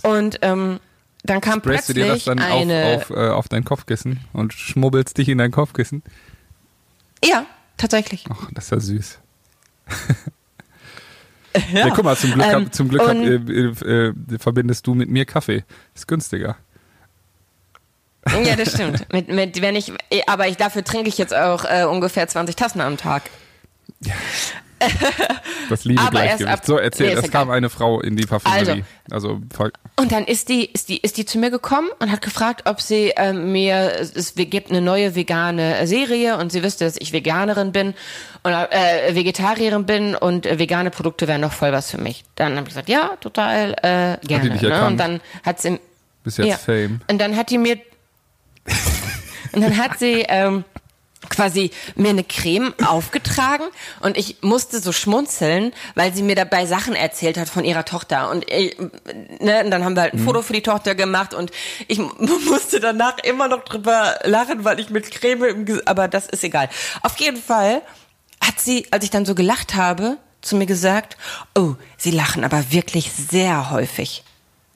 [0.02, 0.80] Ja, und ähm,
[1.22, 4.20] dann kam Sprayst plötzlich du dir das dann eine auf, auf, äh, auf dein Kopfkissen
[4.32, 6.02] und schmubbelst dich in dein Kopfkissen?
[7.22, 7.44] Ja,
[7.76, 8.24] tatsächlich.
[8.30, 9.18] Ach, das ist ja süß.
[11.72, 14.94] Ja, ja guck mal, zum Glück, ähm, zum Glück hab, äh, äh, äh, verbindest du
[14.94, 15.64] mit mir Kaffee.
[15.94, 16.56] Ist günstiger.
[18.44, 19.12] Ja, das stimmt.
[19.12, 19.92] mit, mit, wenn ich,
[20.26, 23.22] aber ich, dafür trinke ich jetzt auch äh, ungefähr 20 Tassen am Tag.
[24.04, 24.14] Ja.
[25.68, 26.52] Das liebe Gleichgewicht.
[26.52, 28.82] Ab, so, erzähl, nee, es kam eine Frau in die Parfümerie.
[29.10, 32.22] Also, also, und dann ist die, ist die, ist die zu mir gekommen und hat
[32.22, 36.96] gefragt, ob sie äh, mir, es gibt eine neue vegane Serie und sie wüsste, dass
[36.96, 37.94] ich Veganerin bin
[38.42, 42.24] und äh, Vegetarierin bin und äh, vegane Produkte wären noch voll was für mich.
[42.34, 44.56] Dann habe ich gesagt, ja, total äh, gerne.
[44.60, 44.86] Ne?
[44.86, 45.78] Und dann hat sie
[46.24, 46.56] bis jetzt ja.
[46.56, 47.00] Fame.
[47.10, 47.78] Und dann hat die mir
[49.52, 50.64] und dann hat sie ähm,
[51.30, 53.64] quasi mir eine Creme aufgetragen
[54.00, 58.30] und ich musste so schmunzeln, weil sie mir dabei Sachen erzählt hat von ihrer Tochter
[58.30, 58.76] und, ich,
[59.40, 60.24] ne, und dann haben wir halt ein mhm.
[60.24, 61.50] Foto für die Tochter gemacht und
[61.88, 61.98] ich
[62.48, 66.44] musste danach immer noch drüber lachen, weil ich mit Creme im Ges aber das ist
[66.44, 66.68] egal.
[67.02, 67.82] Auf jeden Fall
[68.44, 71.16] hat sie, als ich dann so gelacht habe, zu mir gesagt,
[71.54, 74.24] oh, sie lachen aber wirklich sehr häufig.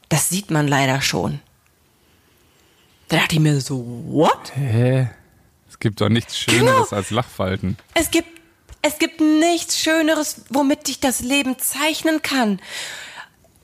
[0.09, 1.41] Das sieht man leider schon.
[3.09, 4.53] Da dachte ich mir so, what?
[4.55, 5.09] Hä?
[5.85, 6.97] Es gibt doch nichts Schöneres genau.
[6.97, 7.77] als Lachfalten.
[7.93, 8.41] Es gibt,
[8.81, 12.59] es gibt nichts Schöneres, womit ich das Leben zeichnen kann.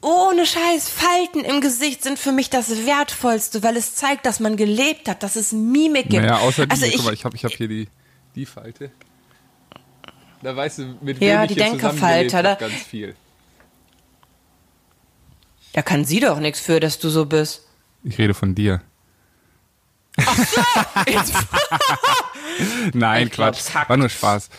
[0.03, 4.59] Ohne Scheiß, Falten im Gesicht sind für mich das Wertvollste, weil es zeigt, dass man
[4.59, 6.23] gelebt hat, dass es Mimik gibt.
[6.23, 7.89] Naja, außer die, also ich, guck mal, ich habe ich hab hier die,
[8.35, 8.91] die Falte.
[10.43, 13.17] Da weißt du, mit wem ja, ich die hier Denkerfalte, habe, ganz viel.
[15.73, 17.67] Da kann sie doch nichts für, dass du so bist.
[18.05, 18.83] Ich rede von dir.
[20.27, 20.61] Ach so,
[22.95, 23.63] Nein, ich Quatsch.
[23.87, 24.51] War nur Spaß.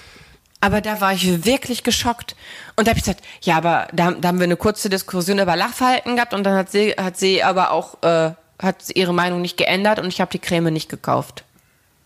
[0.60, 2.36] Aber da war ich wirklich geschockt.
[2.76, 5.56] Und da habe ich gesagt, ja, aber da, da, haben wir eine kurze Diskussion über
[5.56, 9.58] Lachverhalten gehabt und dann hat sie, hat sie aber auch, äh, hat ihre Meinung nicht
[9.58, 11.44] geändert und ich habe die Creme nicht gekauft.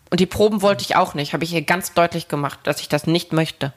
[0.08, 2.88] Und die Proben wollte ich auch nicht, habe ich ihr ganz deutlich gemacht, dass ich
[2.88, 3.72] das nicht möchte.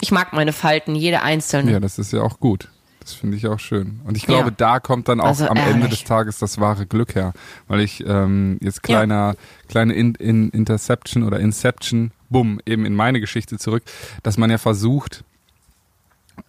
[0.00, 1.72] Ich mag meine Falten, jede einzelne.
[1.72, 2.68] Ja, das ist ja auch gut.
[3.06, 4.00] Das finde ich auch schön.
[4.04, 4.54] Und ich glaube, ja.
[4.56, 7.34] da kommt dann auch also am Ende des Tages das wahre Glück her.
[7.68, 9.34] Weil ich ähm, jetzt kleiner, ja.
[9.68, 13.84] kleine in, in Interception oder Inception, bumm, eben in meine Geschichte zurück,
[14.24, 15.22] dass man ja versucht,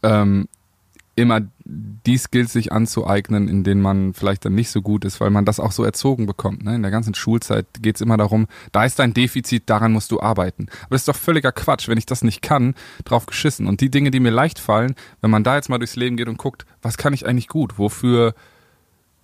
[0.02, 0.48] ähm,
[1.18, 5.32] immer die Skills sich anzueignen, in denen man vielleicht dann nicht so gut ist, weil
[5.32, 6.64] man das auch so erzogen bekommt.
[6.64, 6.76] Ne?
[6.76, 10.22] In der ganzen Schulzeit geht es immer darum, da ist dein Defizit, daran musst du
[10.22, 10.68] arbeiten.
[10.84, 13.68] Aber das ist doch völliger Quatsch, wenn ich das nicht kann, drauf geschissen.
[13.68, 16.30] Und die Dinge, die mir leicht fallen, wenn man da jetzt mal durchs Leben geht
[16.30, 18.36] und guckt, was kann ich eigentlich gut, wofür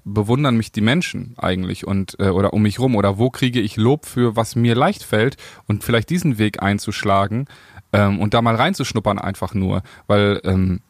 [0.03, 3.77] bewundern mich die Menschen eigentlich und äh, oder um mich rum oder wo kriege ich
[3.77, 7.47] Lob für was mir leicht fällt und vielleicht diesen Weg einzuschlagen,
[7.93, 10.82] Ähm, und da mal reinzuschnuppern einfach nur, weil ähm,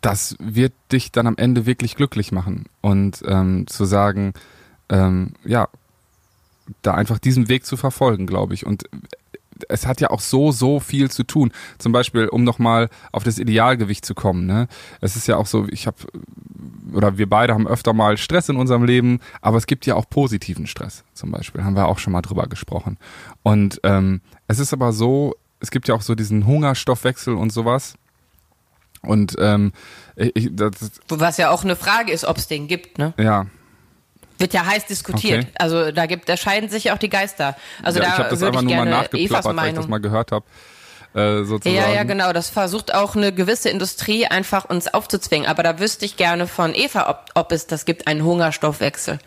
[0.00, 2.66] das wird dich dann am Ende wirklich glücklich machen.
[2.80, 4.34] Und ähm, zu sagen,
[4.88, 5.68] ähm, ja,
[6.82, 8.64] da einfach diesen Weg zu verfolgen, glaube ich.
[8.64, 8.84] Und
[9.68, 11.52] es hat ja auch so, so viel zu tun.
[11.78, 14.46] Zum Beispiel, um nochmal auf das Idealgewicht zu kommen.
[14.46, 14.68] Ne?
[15.00, 15.96] Es ist ja auch so, ich habe,
[16.92, 20.08] oder wir beide haben öfter mal Stress in unserem Leben, aber es gibt ja auch
[20.08, 21.04] positiven Stress.
[21.14, 22.96] Zum Beispiel, haben wir auch schon mal drüber gesprochen.
[23.42, 27.94] Und ähm, es ist aber so, es gibt ja auch so diesen Hungerstoffwechsel und sowas.
[29.02, 29.72] Und ähm,
[30.16, 30.72] ich, das,
[31.08, 33.14] was ja auch eine Frage ist, ob es den gibt, ne?
[33.18, 33.46] Ja,
[34.40, 35.44] wird ja heiß diskutiert.
[35.44, 35.52] Okay.
[35.58, 37.56] Also da gibt, da scheiden sich auch die Geister.
[37.82, 40.32] Also ja, da ich habe das einfach nur mal nachgeplappert, weil ich das mal gehört
[40.32, 40.46] habe.
[41.12, 41.74] Äh, sozusagen.
[41.74, 42.32] Ja, ja, genau.
[42.32, 45.48] Das versucht auch eine gewisse Industrie einfach uns aufzuzwingen.
[45.48, 49.18] Aber da wüsste ich gerne von Eva, ob, ob es das gibt, einen Hungerstoffwechsel.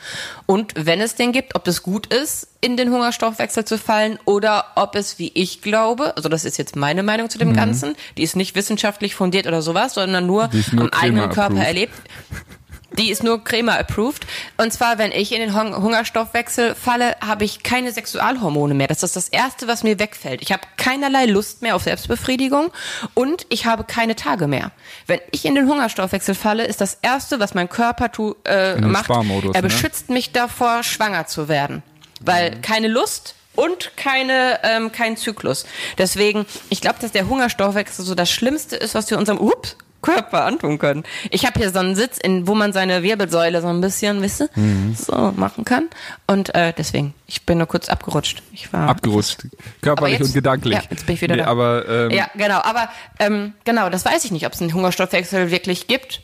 [0.46, 4.66] Und wenn es den gibt, ob es gut ist, in den Hungerstoffwechsel zu fallen oder
[4.76, 7.56] ob es, wie ich glaube, also das ist jetzt meine Meinung zu dem mhm.
[7.56, 11.94] Ganzen, die ist nicht wissenschaftlich fundiert oder sowas, sondern nur, nur am eigenen Körper erlebt.
[12.98, 14.26] Die ist nur Crema approved.
[14.58, 18.88] Und zwar, wenn ich in den Hungerstoffwechsel falle, habe ich keine Sexualhormone mehr.
[18.88, 20.42] Das ist das Erste, was mir wegfällt.
[20.42, 22.72] Ich habe keinerlei Lust mehr auf Selbstbefriedigung
[23.14, 24.72] und ich habe keine Tage mehr.
[25.08, 29.10] Wenn ich in den Hungerstoffwechsel falle, ist das Erste, was mein Körper tu, äh, macht,
[29.10, 29.62] er ne?
[29.62, 30.16] beschützt ne?
[30.16, 31.84] mich davor, schwanger zu werden.
[32.22, 32.62] Weil mhm.
[32.62, 35.66] keine Lust, und keine ähm, kein Zyklus.
[35.98, 40.46] Deswegen, ich glaube, dass der Hungerstoffwechsel so das Schlimmste ist, was wir unserem ups, Körper
[40.46, 41.04] antun können.
[41.32, 44.42] Ich habe hier so einen Sitz, in, wo man seine Wirbelsäule so ein bisschen, wisst
[44.42, 44.96] ihr, mhm.
[44.96, 45.90] so machen kann.
[46.28, 48.44] Und äh, deswegen, ich bin nur kurz abgerutscht.
[48.52, 49.48] Ich war abgerutscht,
[49.82, 50.76] körperlich jetzt, und gedanklich.
[50.76, 51.48] Ja, jetzt bin ich wieder nee, da.
[51.48, 52.60] Aber, ähm, ja, genau.
[52.60, 52.90] Aber
[53.20, 56.22] ähm, genau, das weiß ich nicht, ob es einen Hungerstoffwechsel wirklich gibt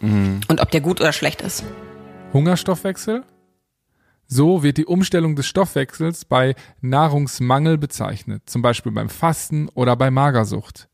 [0.00, 0.40] mhm.
[0.48, 1.64] und ob der gut oder schlecht ist.
[2.34, 3.24] Hungerstoffwechsel?
[4.26, 10.10] So wird die Umstellung des Stoffwechsels bei Nahrungsmangel bezeichnet, zum Beispiel beim Fasten oder bei
[10.10, 10.88] Magersucht.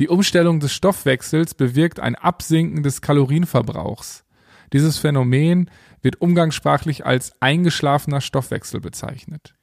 [0.00, 4.24] Die Umstellung des Stoffwechsels bewirkt ein Absinken des Kalorienverbrauchs.
[4.72, 9.54] Dieses Phänomen wird umgangssprachlich als eingeschlafener Stoffwechsel bezeichnet.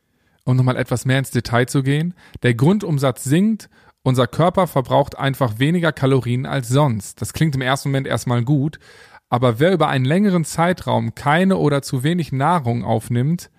[0.44, 3.68] Um nochmal etwas mehr ins Detail zu gehen, der Grundumsatz sinkt,
[4.04, 7.20] unser Körper verbraucht einfach weniger Kalorien als sonst.
[7.20, 8.78] Das klingt im ersten Moment erstmal gut,
[9.30, 13.50] aber wer über einen längeren Zeitraum keine oder zu wenig Nahrung aufnimmt,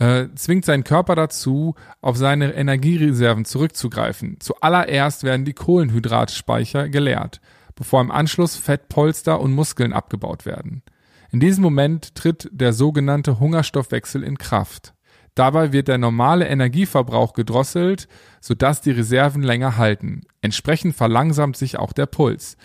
[0.00, 4.38] äh, zwingt seinen Körper dazu, auf seine Energiereserven zurückzugreifen.
[4.40, 7.40] Zuallererst werden die Kohlenhydratspeicher geleert,
[7.76, 10.82] bevor im Anschluss Fettpolster und Muskeln abgebaut werden.
[11.30, 14.94] In diesem Moment tritt der sogenannte Hungerstoffwechsel in Kraft.
[15.34, 18.08] Dabei wird der normale Energieverbrauch gedrosselt,
[18.40, 20.22] sodass die Reserven länger halten.
[20.40, 22.56] Entsprechend verlangsamt sich auch der Puls.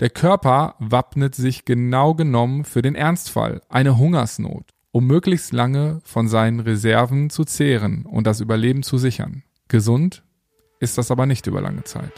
[0.00, 6.28] Der Körper wappnet sich genau genommen für den Ernstfall, eine Hungersnot um möglichst lange von
[6.28, 9.42] seinen Reserven zu zehren und das Überleben zu sichern.
[9.68, 10.22] Gesund
[10.80, 12.12] ist das aber nicht über lange Zeit.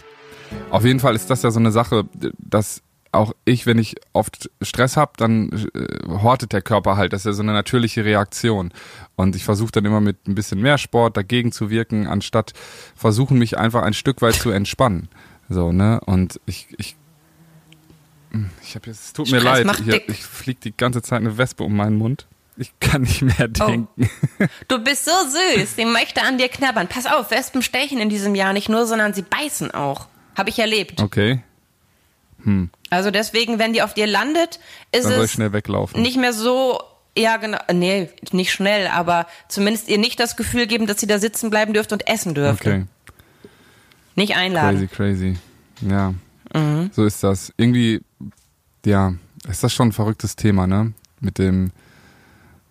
[0.70, 2.04] Auf jeden Fall ist das ja so eine Sache,
[2.38, 7.12] dass auch ich, wenn ich oft Stress habe, dann äh, hortet der Körper halt.
[7.12, 8.72] Das ist ja so eine natürliche Reaktion.
[9.16, 12.54] Und ich versuche dann immer mit ein bisschen mehr Sport dagegen zu wirken, anstatt
[12.96, 15.08] versuchen, mich einfach ein Stück weit zu entspannen.
[15.50, 16.00] So, ne?
[16.06, 16.96] Und ich, ich
[18.62, 21.36] ich habe jetzt, es tut mir Stress leid, ich, ich fliegt die ganze Zeit eine
[21.36, 22.26] Wespe um meinen Mund.
[22.56, 23.66] Ich kann nicht mehr oh.
[23.66, 24.10] denken.
[24.40, 24.46] Oh.
[24.68, 25.76] Du bist so süß.
[25.76, 26.88] Die möchte an dir knabbern.
[26.88, 30.08] Pass auf, Wespen stechen in diesem Jahr nicht nur, sondern sie beißen auch.
[30.36, 31.00] Habe ich erlebt.
[31.02, 31.42] Okay.
[32.44, 32.70] Hm.
[32.90, 34.58] Also deswegen, wenn die auf dir landet,
[34.90, 36.02] ist Dann soll es schnell weglaufen.
[36.02, 36.80] nicht mehr so,
[37.16, 41.18] ja genau, nee, nicht schnell, aber zumindest ihr nicht das Gefühl geben, dass sie da
[41.18, 42.66] sitzen bleiben dürft und essen dürft.
[42.66, 42.84] Okay.
[44.14, 44.88] Nicht einladen.
[44.90, 45.38] Crazy, crazy.
[45.88, 46.14] Ja,
[46.54, 46.90] mhm.
[46.92, 47.52] so ist das.
[47.56, 48.02] Irgendwie,
[48.84, 49.14] ja,
[49.48, 50.92] ist das schon ein verrücktes Thema, ne?
[51.20, 51.72] Mit dem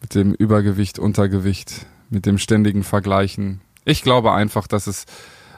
[0.01, 3.61] mit dem Übergewicht, Untergewicht, mit dem ständigen Vergleichen.
[3.85, 5.05] Ich glaube einfach, dass es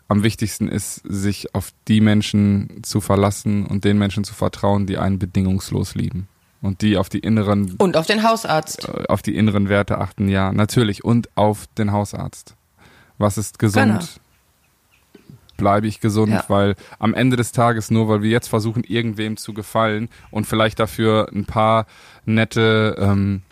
[0.08, 4.98] am wichtigsten ist, sich auf die Menschen zu verlassen und den Menschen zu vertrauen, die
[4.98, 6.28] einen bedingungslos lieben.
[6.62, 7.76] Und die auf die inneren.
[7.78, 8.88] Und auf den Hausarzt.
[8.88, 11.04] Äh, auf die inneren Werte achten, ja, natürlich.
[11.04, 12.56] Und auf den Hausarzt.
[13.18, 13.86] Was ist gesund?
[13.86, 14.06] Genau.
[15.58, 16.46] Bleibe ich gesund, ja.
[16.48, 20.80] weil am Ende des Tages, nur weil wir jetzt versuchen, irgendwem zu gefallen und vielleicht
[20.80, 21.86] dafür ein paar
[22.26, 23.44] nette ähm,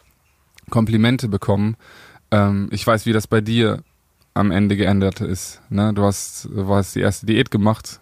[0.71, 1.77] Komplimente bekommen.
[2.31, 3.83] Ähm, ich weiß, wie das bei dir
[4.33, 5.61] am Ende geändert ist.
[5.69, 5.93] Ne?
[5.93, 7.99] Du hast, du hast die erste Diät gemacht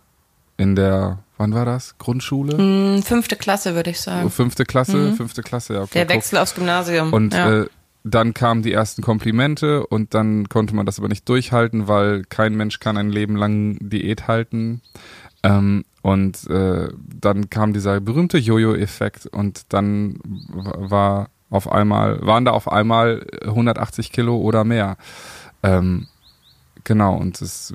[0.58, 1.98] in der, wann war das?
[1.98, 2.58] Grundschule?
[2.58, 4.28] Hm, fünfte Klasse, würde ich sagen.
[4.28, 5.16] Oh, fünfte Klasse, mhm.
[5.16, 5.82] fünfte Klasse, ja.
[5.82, 7.14] Okay, der Wechsel aufs Gymnasium.
[7.14, 7.62] Und ja.
[7.62, 7.68] äh,
[8.04, 12.56] dann kamen die ersten Komplimente und dann konnte man das aber nicht durchhalten, weil kein
[12.56, 14.82] Mensch kann ein Leben lang Diät halten.
[15.44, 16.90] Ähm, und äh,
[17.22, 24.12] dann kam dieser berühmte Jojo-Effekt und dann war auf einmal, waren da auf einmal 180
[24.12, 24.98] Kilo oder mehr.
[25.64, 26.08] Ähm,
[26.84, 27.74] genau, und das,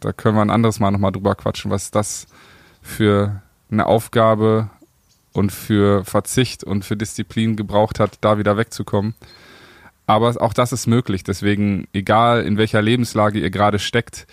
[0.00, 2.26] da können wir ein anderes Mal nochmal drüber quatschen, was das
[2.82, 4.70] für eine Aufgabe
[5.32, 9.14] und für Verzicht und für Disziplin gebraucht hat, da wieder wegzukommen.
[10.06, 11.24] Aber auch das ist möglich.
[11.24, 14.26] Deswegen, egal in welcher Lebenslage ihr gerade steckt,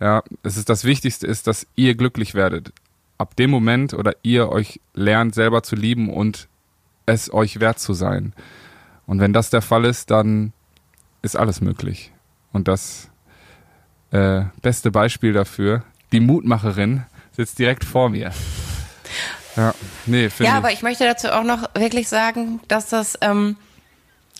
[0.00, 2.72] ja, es ist das Wichtigste ist, dass ihr glücklich werdet.
[3.18, 6.48] Ab dem Moment oder ihr euch lernt, selber zu lieben und
[7.08, 8.32] es euch wert zu sein.
[9.06, 10.52] Und wenn das der Fall ist, dann
[11.22, 12.12] ist alles möglich.
[12.52, 13.08] Und das
[14.10, 18.32] äh, beste Beispiel dafür, die Mutmacherin sitzt direkt vor mir.
[19.56, 19.74] Ja,
[20.06, 23.56] nee, Ja, aber ich möchte dazu auch noch wirklich sagen, dass das, ähm,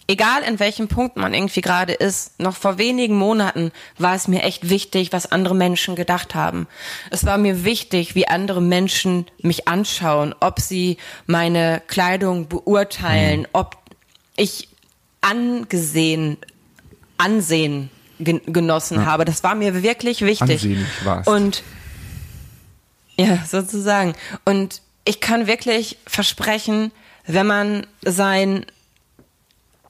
[0.08, 4.42] egal in welchem Punkt man irgendwie gerade ist, noch vor wenigen Monaten war es mir
[4.42, 6.66] echt wichtig, was andere Menschen gedacht haben.
[7.10, 13.46] Es war mir wichtig, wie andere Menschen mich anschauen, ob sie meine Kleidung beurteilen, mhm.
[13.52, 13.76] ob
[14.36, 14.68] ich
[15.20, 16.38] angesehen,
[17.18, 19.06] Ansehen genossen ja.
[19.06, 19.24] habe.
[19.24, 20.62] Das war mir wirklich wichtig.
[20.62, 21.26] Ansehnlich war's.
[21.26, 21.62] Und
[23.18, 24.14] ja, sozusagen.
[24.44, 26.92] Und ich kann wirklich versprechen,
[27.26, 28.64] wenn man sein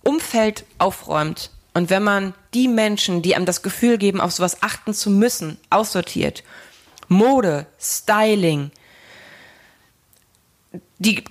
[0.02, 4.94] Umfeld aufräumt und wenn man die Menschen, die einem das Gefühl geben, auf sowas achten
[4.94, 6.42] zu müssen, aussortiert,
[7.08, 8.70] Mode, Styling,
[10.98, 11.24] die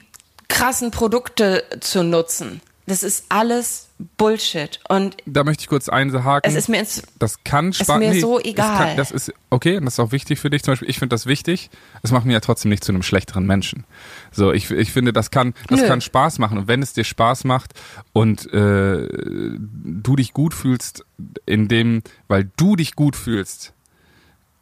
[0.48, 4.80] krassen Produkte zu nutzen, das ist alles Bullshit.
[4.88, 6.50] Und da möchte ich kurz einhaken.
[6.50, 8.78] Es ist mir, ins, das kann ist mir nee, so egal.
[8.78, 10.64] Kann, das ist okay und das ist auch wichtig für dich.
[10.64, 11.70] Zum Beispiel, ich finde das wichtig.
[12.02, 13.84] Es macht mir ja trotzdem nicht zu einem schlechteren Menschen.
[14.32, 15.88] So, ich, ich finde, das kann, das Nö.
[15.88, 16.58] kann Spaß machen.
[16.60, 17.74] Und wenn es dir Spaß macht
[18.14, 21.04] und äh, du dich gut fühlst,
[21.46, 23.74] in dem, weil du dich gut fühlst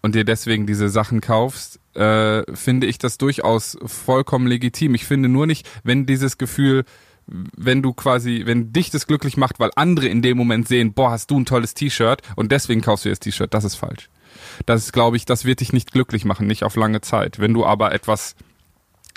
[0.02, 4.96] und dir deswegen diese Sachen kaufst, äh, finde ich das durchaus vollkommen legitim.
[4.96, 6.86] Ich finde nur nicht, wenn dieses Gefühl
[7.28, 11.12] wenn du quasi, wenn dich das glücklich macht, weil andere in dem Moment sehen, boah,
[11.12, 14.10] hast du ein tolles T-Shirt und deswegen kaufst du das T-Shirt, das ist falsch.
[14.66, 17.40] Das ist, glaube ich, das wird dich nicht glücklich machen, nicht auf lange Zeit.
[17.40, 18.36] Wenn du aber etwas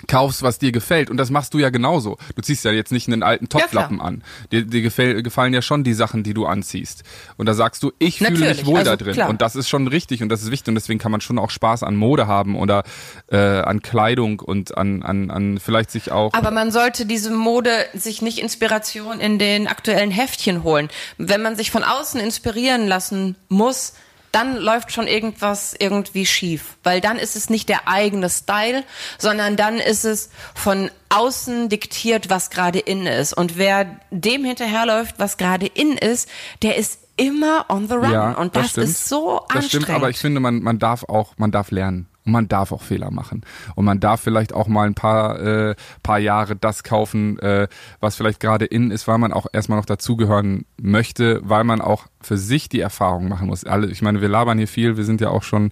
[0.07, 1.09] kaufst, was dir gefällt.
[1.09, 2.17] Und das machst du ja genauso.
[2.35, 4.23] Du ziehst ja jetzt nicht einen alten Topflappen ja, an.
[4.51, 7.03] Dir, dir gefäll, gefallen ja schon die Sachen, die du anziehst.
[7.37, 9.13] Und da sagst du, ich fühle mich wohl also, da drin.
[9.13, 9.29] Klar.
[9.29, 10.69] Und das ist schon richtig und das ist wichtig.
[10.69, 12.83] Und deswegen kann man schon auch Spaß an Mode haben oder
[13.27, 16.33] äh, an Kleidung und an, an, an vielleicht sich auch.
[16.33, 20.89] Aber man sollte diese Mode sich nicht Inspiration in den aktuellen Heftchen holen.
[21.17, 23.93] Wenn man sich von außen inspirieren lassen muss,
[24.31, 28.83] dann läuft schon irgendwas irgendwie schief, weil dann ist es nicht der eigene Style,
[29.17, 33.33] sondern dann ist es von außen diktiert, was gerade in ist.
[33.33, 36.29] Und wer dem hinterherläuft, was gerade in ist,
[36.61, 38.11] der ist immer on the run.
[38.11, 39.55] Ja, und das, das ist so anstrengend.
[39.55, 42.07] Das stimmt, aber ich finde, man, man darf auch, man darf lernen.
[42.29, 43.41] Und man darf auch Fehler machen.
[43.73, 47.67] Und man darf vielleicht auch mal ein paar, äh, paar Jahre das kaufen, äh,
[47.99, 52.05] was vielleicht gerade in ist, weil man auch erstmal noch dazugehören möchte, weil man auch
[52.21, 53.63] für sich die Erfahrung machen muss.
[53.63, 55.71] Alle, ich meine, wir labern hier viel, wir sind ja auch schon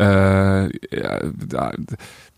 [0.00, 1.72] äh, ja,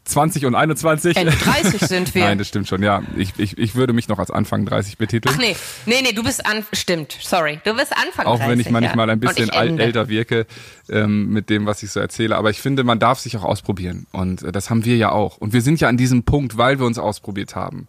[0.06, 1.16] 20 und 21.
[1.16, 2.24] Ende 30 sind wir.
[2.24, 3.02] Nein, das stimmt schon, ja.
[3.16, 5.34] Ich, ich, ich würde mich noch als Anfang 30 betiteln.
[5.36, 7.60] Ach nee, nee, nee, du bist an, stimmt, sorry.
[7.64, 8.44] Du bist Anfang auch 30.
[8.44, 9.12] Auch wenn ich manchmal ja.
[9.12, 10.46] ein bisschen älter wirke
[10.88, 12.36] ähm, mit dem, was ich so erzähle.
[12.36, 14.06] Aber ich finde, man darf sich auch ausprobieren.
[14.12, 15.38] Und äh, das haben wir ja auch.
[15.38, 17.86] Und wir sind ja an diesem Punkt, weil wir uns ausprobiert haben.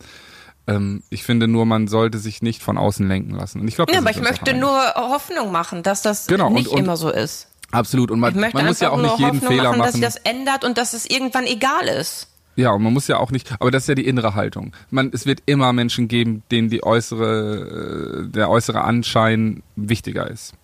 [0.68, 3.62] Ähm, ich finde nur, man sollte sich nicht von außen lenken lassen.
[3.62, 6.74] Und ich glaube, ja, aber ich möchte nur Hoffnung machen, dass das genau, nicht und,
[6.74, 7.48] und, immer so ist.
[7.72, 8.12] Absolut.
[8.12, 9.82] Und man, man muss ja auch nicht jeden Hoffnung Fehler machen, machen.
[9.84, 12.28] dass sich das ändert und dass es irgendwann egal ist.
[12.58, 14.74] Ja, und man muss ja auch nicht, aber das ist ja die innere Haltung.
[14.90, 20.56] Man, es wird immer Menschen geben, denen die äußere, äh, der äußere Anschein wichtiger ist.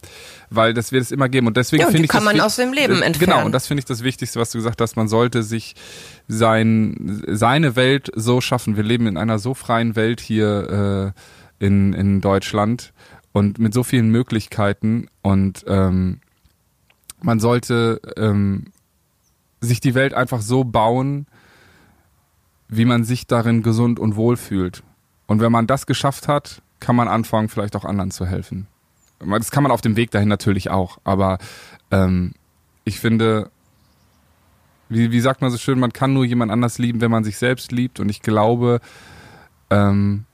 [0.50, 1.46] Weil das wird es immer geben.
[1.46, 2.10] Und deswegen ja, finde ich.
[2.10, 3.34] kann man aus dem Leben äh, entfernen.
[3.34, 4.96] Genau, und das finde ich das Wichtigste, was du gesagt hast.
[4.96, 5.76] Man sollte sich
[6.28, 8.76] sein, seine Welt so schaffen.
[8.76, 11.14] Wir leben in einer so freien Welt hier
[11.62, 12.92] äh, in, in Deutschland
[13.34, 15.10] und mit so vielen Möglichkeiten.
[15.22, 16.22] Und ähm,
[17.24, 18.66] man sollte ähm,
[19.62, 21.26] sich die Welt einfach so bauen,
[22.68, 24.84] wie man sich darin gesund und wohl fühlt.
[25.26, 28.68] Und wenn man das geschafft hat, kann man anfangen, vielleicht auch anderen zu helfen.
[29.20, 31.38] Das kann man auf dem Weg dahin natürlich auch, aber
[31.92, 32.34] ähm,
[32.84, 33.50] ich finde,
[34.90, 37.38] wie, wie sagt man so schön, man kann nur jemand anders lieben, wenn man sich
[37.38, 38.02] selbst liebt.
[38.02, 38.82] Und ich glaube,
[39.70, 40.26] ähm,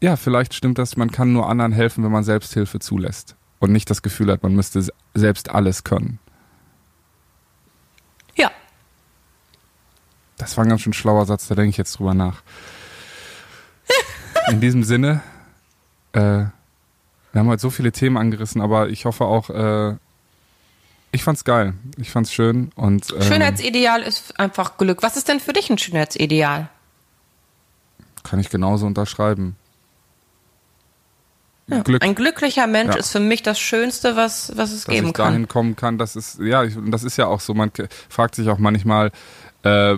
[0.00, 3.88] ja, vielleicht stimmt das, man kann nur anderen helfen, wenn man Selbsthilfe zulässt und nicht
[3.88, 4.84] das Gefühl hat, man müsste
[5.14, 6.18] selbst alles können.
[8.34, 8.50] Ja.
[10.38, 12.42] Das war ein ganz schön schlauer Satz, da denke ich jetzt drüber nach.
[14.50, 15.22] In diesem Sinne,
[16.12, 16.50] äh, wir
[17.34, 19.96] haben heute so viele Themen angerissen, aber ich hoffe auch, äh,
[21.12, 21.74] ich fand's geil.
[21.96, 25.02] Ich fand's schön und ähm, Schönheitsideal ist einfach Glück.
[25.02, 26.68] Was ist denn für dich ein Schönheitsideal?
[28.22, 29.56] Kann ich genauso unterschreiben
[31.70, 31.82] Ja.
[31.82, 32.02] Glück.
[32.04, 32.98] Ein glücklicher Mensch Ja.
[33.00, 35.26] ist für mich das Schönste, was, was es dass geben ich kann.
[35.32, 37.70] dahin kommen kann, das ist, ja, ich, und das ist ja auch so, man
[38.08, 39.10] fragt sich auch manchmal,
[39.62, 39.96] äh,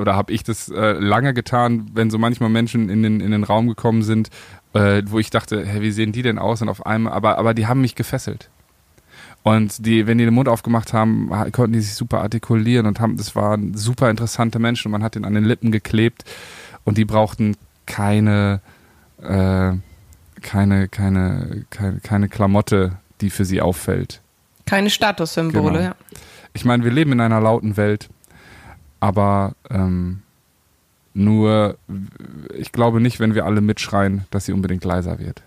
[0.00, 3.44] oder habe ich das äh, lange getan, wenn so manchmal Menschen in den, in den
[3.44, 4.30] Raum gekommen sind,
[4.74, 6.60] äh, wo ich dachte, hey, wie sehen die denn aus?
[6.62, 8.48] Und auf einmal, aber, aber die haben mich gefesselt.
[9.42, 13.00] Und die, wenn die den Mund aufgemacht haben, ha- konnten die sich super artikulieren und
[13.00, 16.24] haben, das waren super interessante Menschen und man hat den an den Lippen geklebt
[16.84, 18.60] und die brauchten keine,
[19.22, 19.72] äh,
[20.40, 24.20] keine, keine, keine, keine Klamotte, die für sie auffällt.
[24.66, 25.80] Keine Statussymbole, Genau.
[25.80, 25.94] ja.
[26.52, 28.08] Ich meine, wir leben in einer lauten Welt,
[28.98, 30.22] aber ähm,
[31.14, 31.76] nur,
[32.56, 35.42] ich glaube nicht, wenn wir alle mitschreien, dass sie unbedingt leiser wird.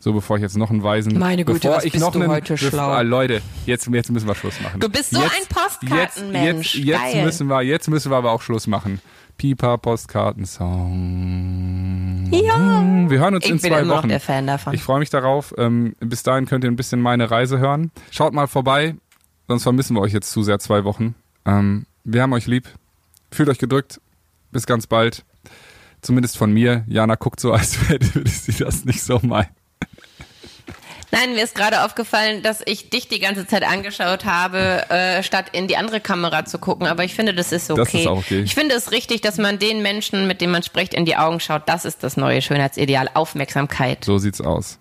[0.00, 1.18] So, bevor ich jetzt noch einen Weisen.
[1.18, 2.88] Meine Güte, bevor was ich bist noch du einen, heute bevor- schlau.
[2.90, 4.78] Ah, Leute, jetzt, jetzt müssen wir Schluss machen.
[4.80, 6.74] Du bist so jetzt, ein Postkartenmensch.
[6.74, 9.00] Jetzt, jetzt, jetzt müssen wir, jetzt müssen wir aber auch Schluss machen.
[9.36, 12.28] Pipa Postkartensong.
[12.32, 12.82] Ja.
[13.08, 14.08] Wir hören uns Ich in bin zwei immer noch Wochen.
[14.08, 14.74] der Fan davon.
[14.74, 15.54] Ich freue mich darauf.
[15.58, 17.90] Ähm, bis dahin könnt ihr ein bisschen meine Reise hören.
[18.10, 18.94] Schaut mal vorbei,
[19.48, 21.14] sonst vermissen wir euch jetzt zu sehr zwei Wochen.
[21.44, 22.68] Ähm, wir haben euch lieb.
[23.30, 24.00] Fühlt euch gedrückt.
[24.52, 25.24] Bis ganz bald.
[26.00, 26.84] Zumindest von mir.
[26.86, 29.48] Jana guckt so, als würde sie das nicht so meinen.
[31.14, 35.46] Nein, mir ist gerade aufgefallen, dass ich dich die ganze Zeit angeschaut habe, äh, statt
[35.52, 36.88] in die andere Kamera zu gucken.
[36.88, 37.80] Aber ich finde, das ist okay.
[37.84, 38.40] Das ist auch okay.
[38.40, 41.38] Ich finde es richtig, dass man den Menschen, mit denen man spricht, in die Augen
[41.38, 41.68] schaut.
[41.68, 43.08] Das ist das neue Schönheitsideal.
[43.14, 44.04] Aufmerksamkeit.
[44.04, 44.80] So sieht's aus.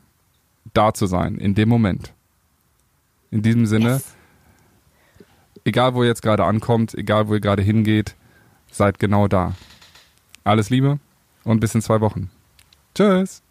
[0.73, 2.13] Da zu sein, in dem Moment.
[3.29, 4.03] In diesem Sinne, Yes.
[5.65, 8.15] egal wo ihr jetzt gerade ankommt, egal wo ihr gerade hingeht,
[8.71, 9.53] seid genau da.
[10.43, 10.97] Alles Liebe
[11.43, 12.31] und bis in zwei Wochen.
[12.95, 13.42] Tschüss.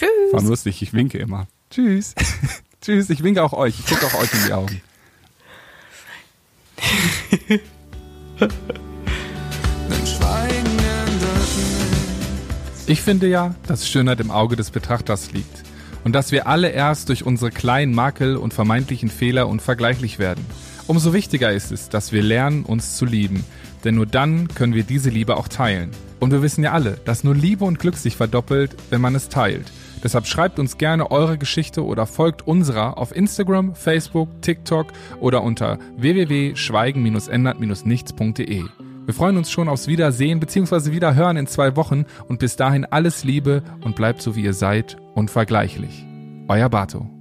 [0.00, 0.48] War Tschüss.
[0.48, 1.46] lustig, ich winke immer.
[1.70, 2.14] Tschüss.
[2.80, 3.78] Tschüss, ich winke auch euch.
[3.78, 4.82] Ich gucke auch euch in die Augen.
[12.86, 15.64] Ich finde ja, dass Schönheit im Auge des Betrachters liegt
[16.04, 20.44] und dass wir alle erst durch unsere kleinen Makel und vermeintlichen Fehler unvergleichlich werden.
[20.86, 23.44] Umso wichtiger ist es, dass wir lernen, uns zu lieben,
[23.82, 25.90] denn nur dann können wir diese Liebe auch teilen.
[26.20, 29.28] Und wir wissen ja alle, dass nur Liebe und Glück sich verdoppelt, wenn man es
[29.28, 29.72] teilt.
[30.06, 34.86] Deshalb schreibt uns gerne eure Geschichte oder folgt unserer auf Instagram, Facebook, TikTok
[35.18, 38.64] oder unter www.schweigen-ändert-nichts.de.
[39.04, 40.92] Wir freuen uns schon aufs Wiedersehen bzw.
[40.92, 44.96] Wiederhören in zwei Wochen und bis dahin alles Liebe und bleibt so wie ihr seid,
[45.16, 46.06] unvergleichlich.
[46.46, 47.15] Euer Bato.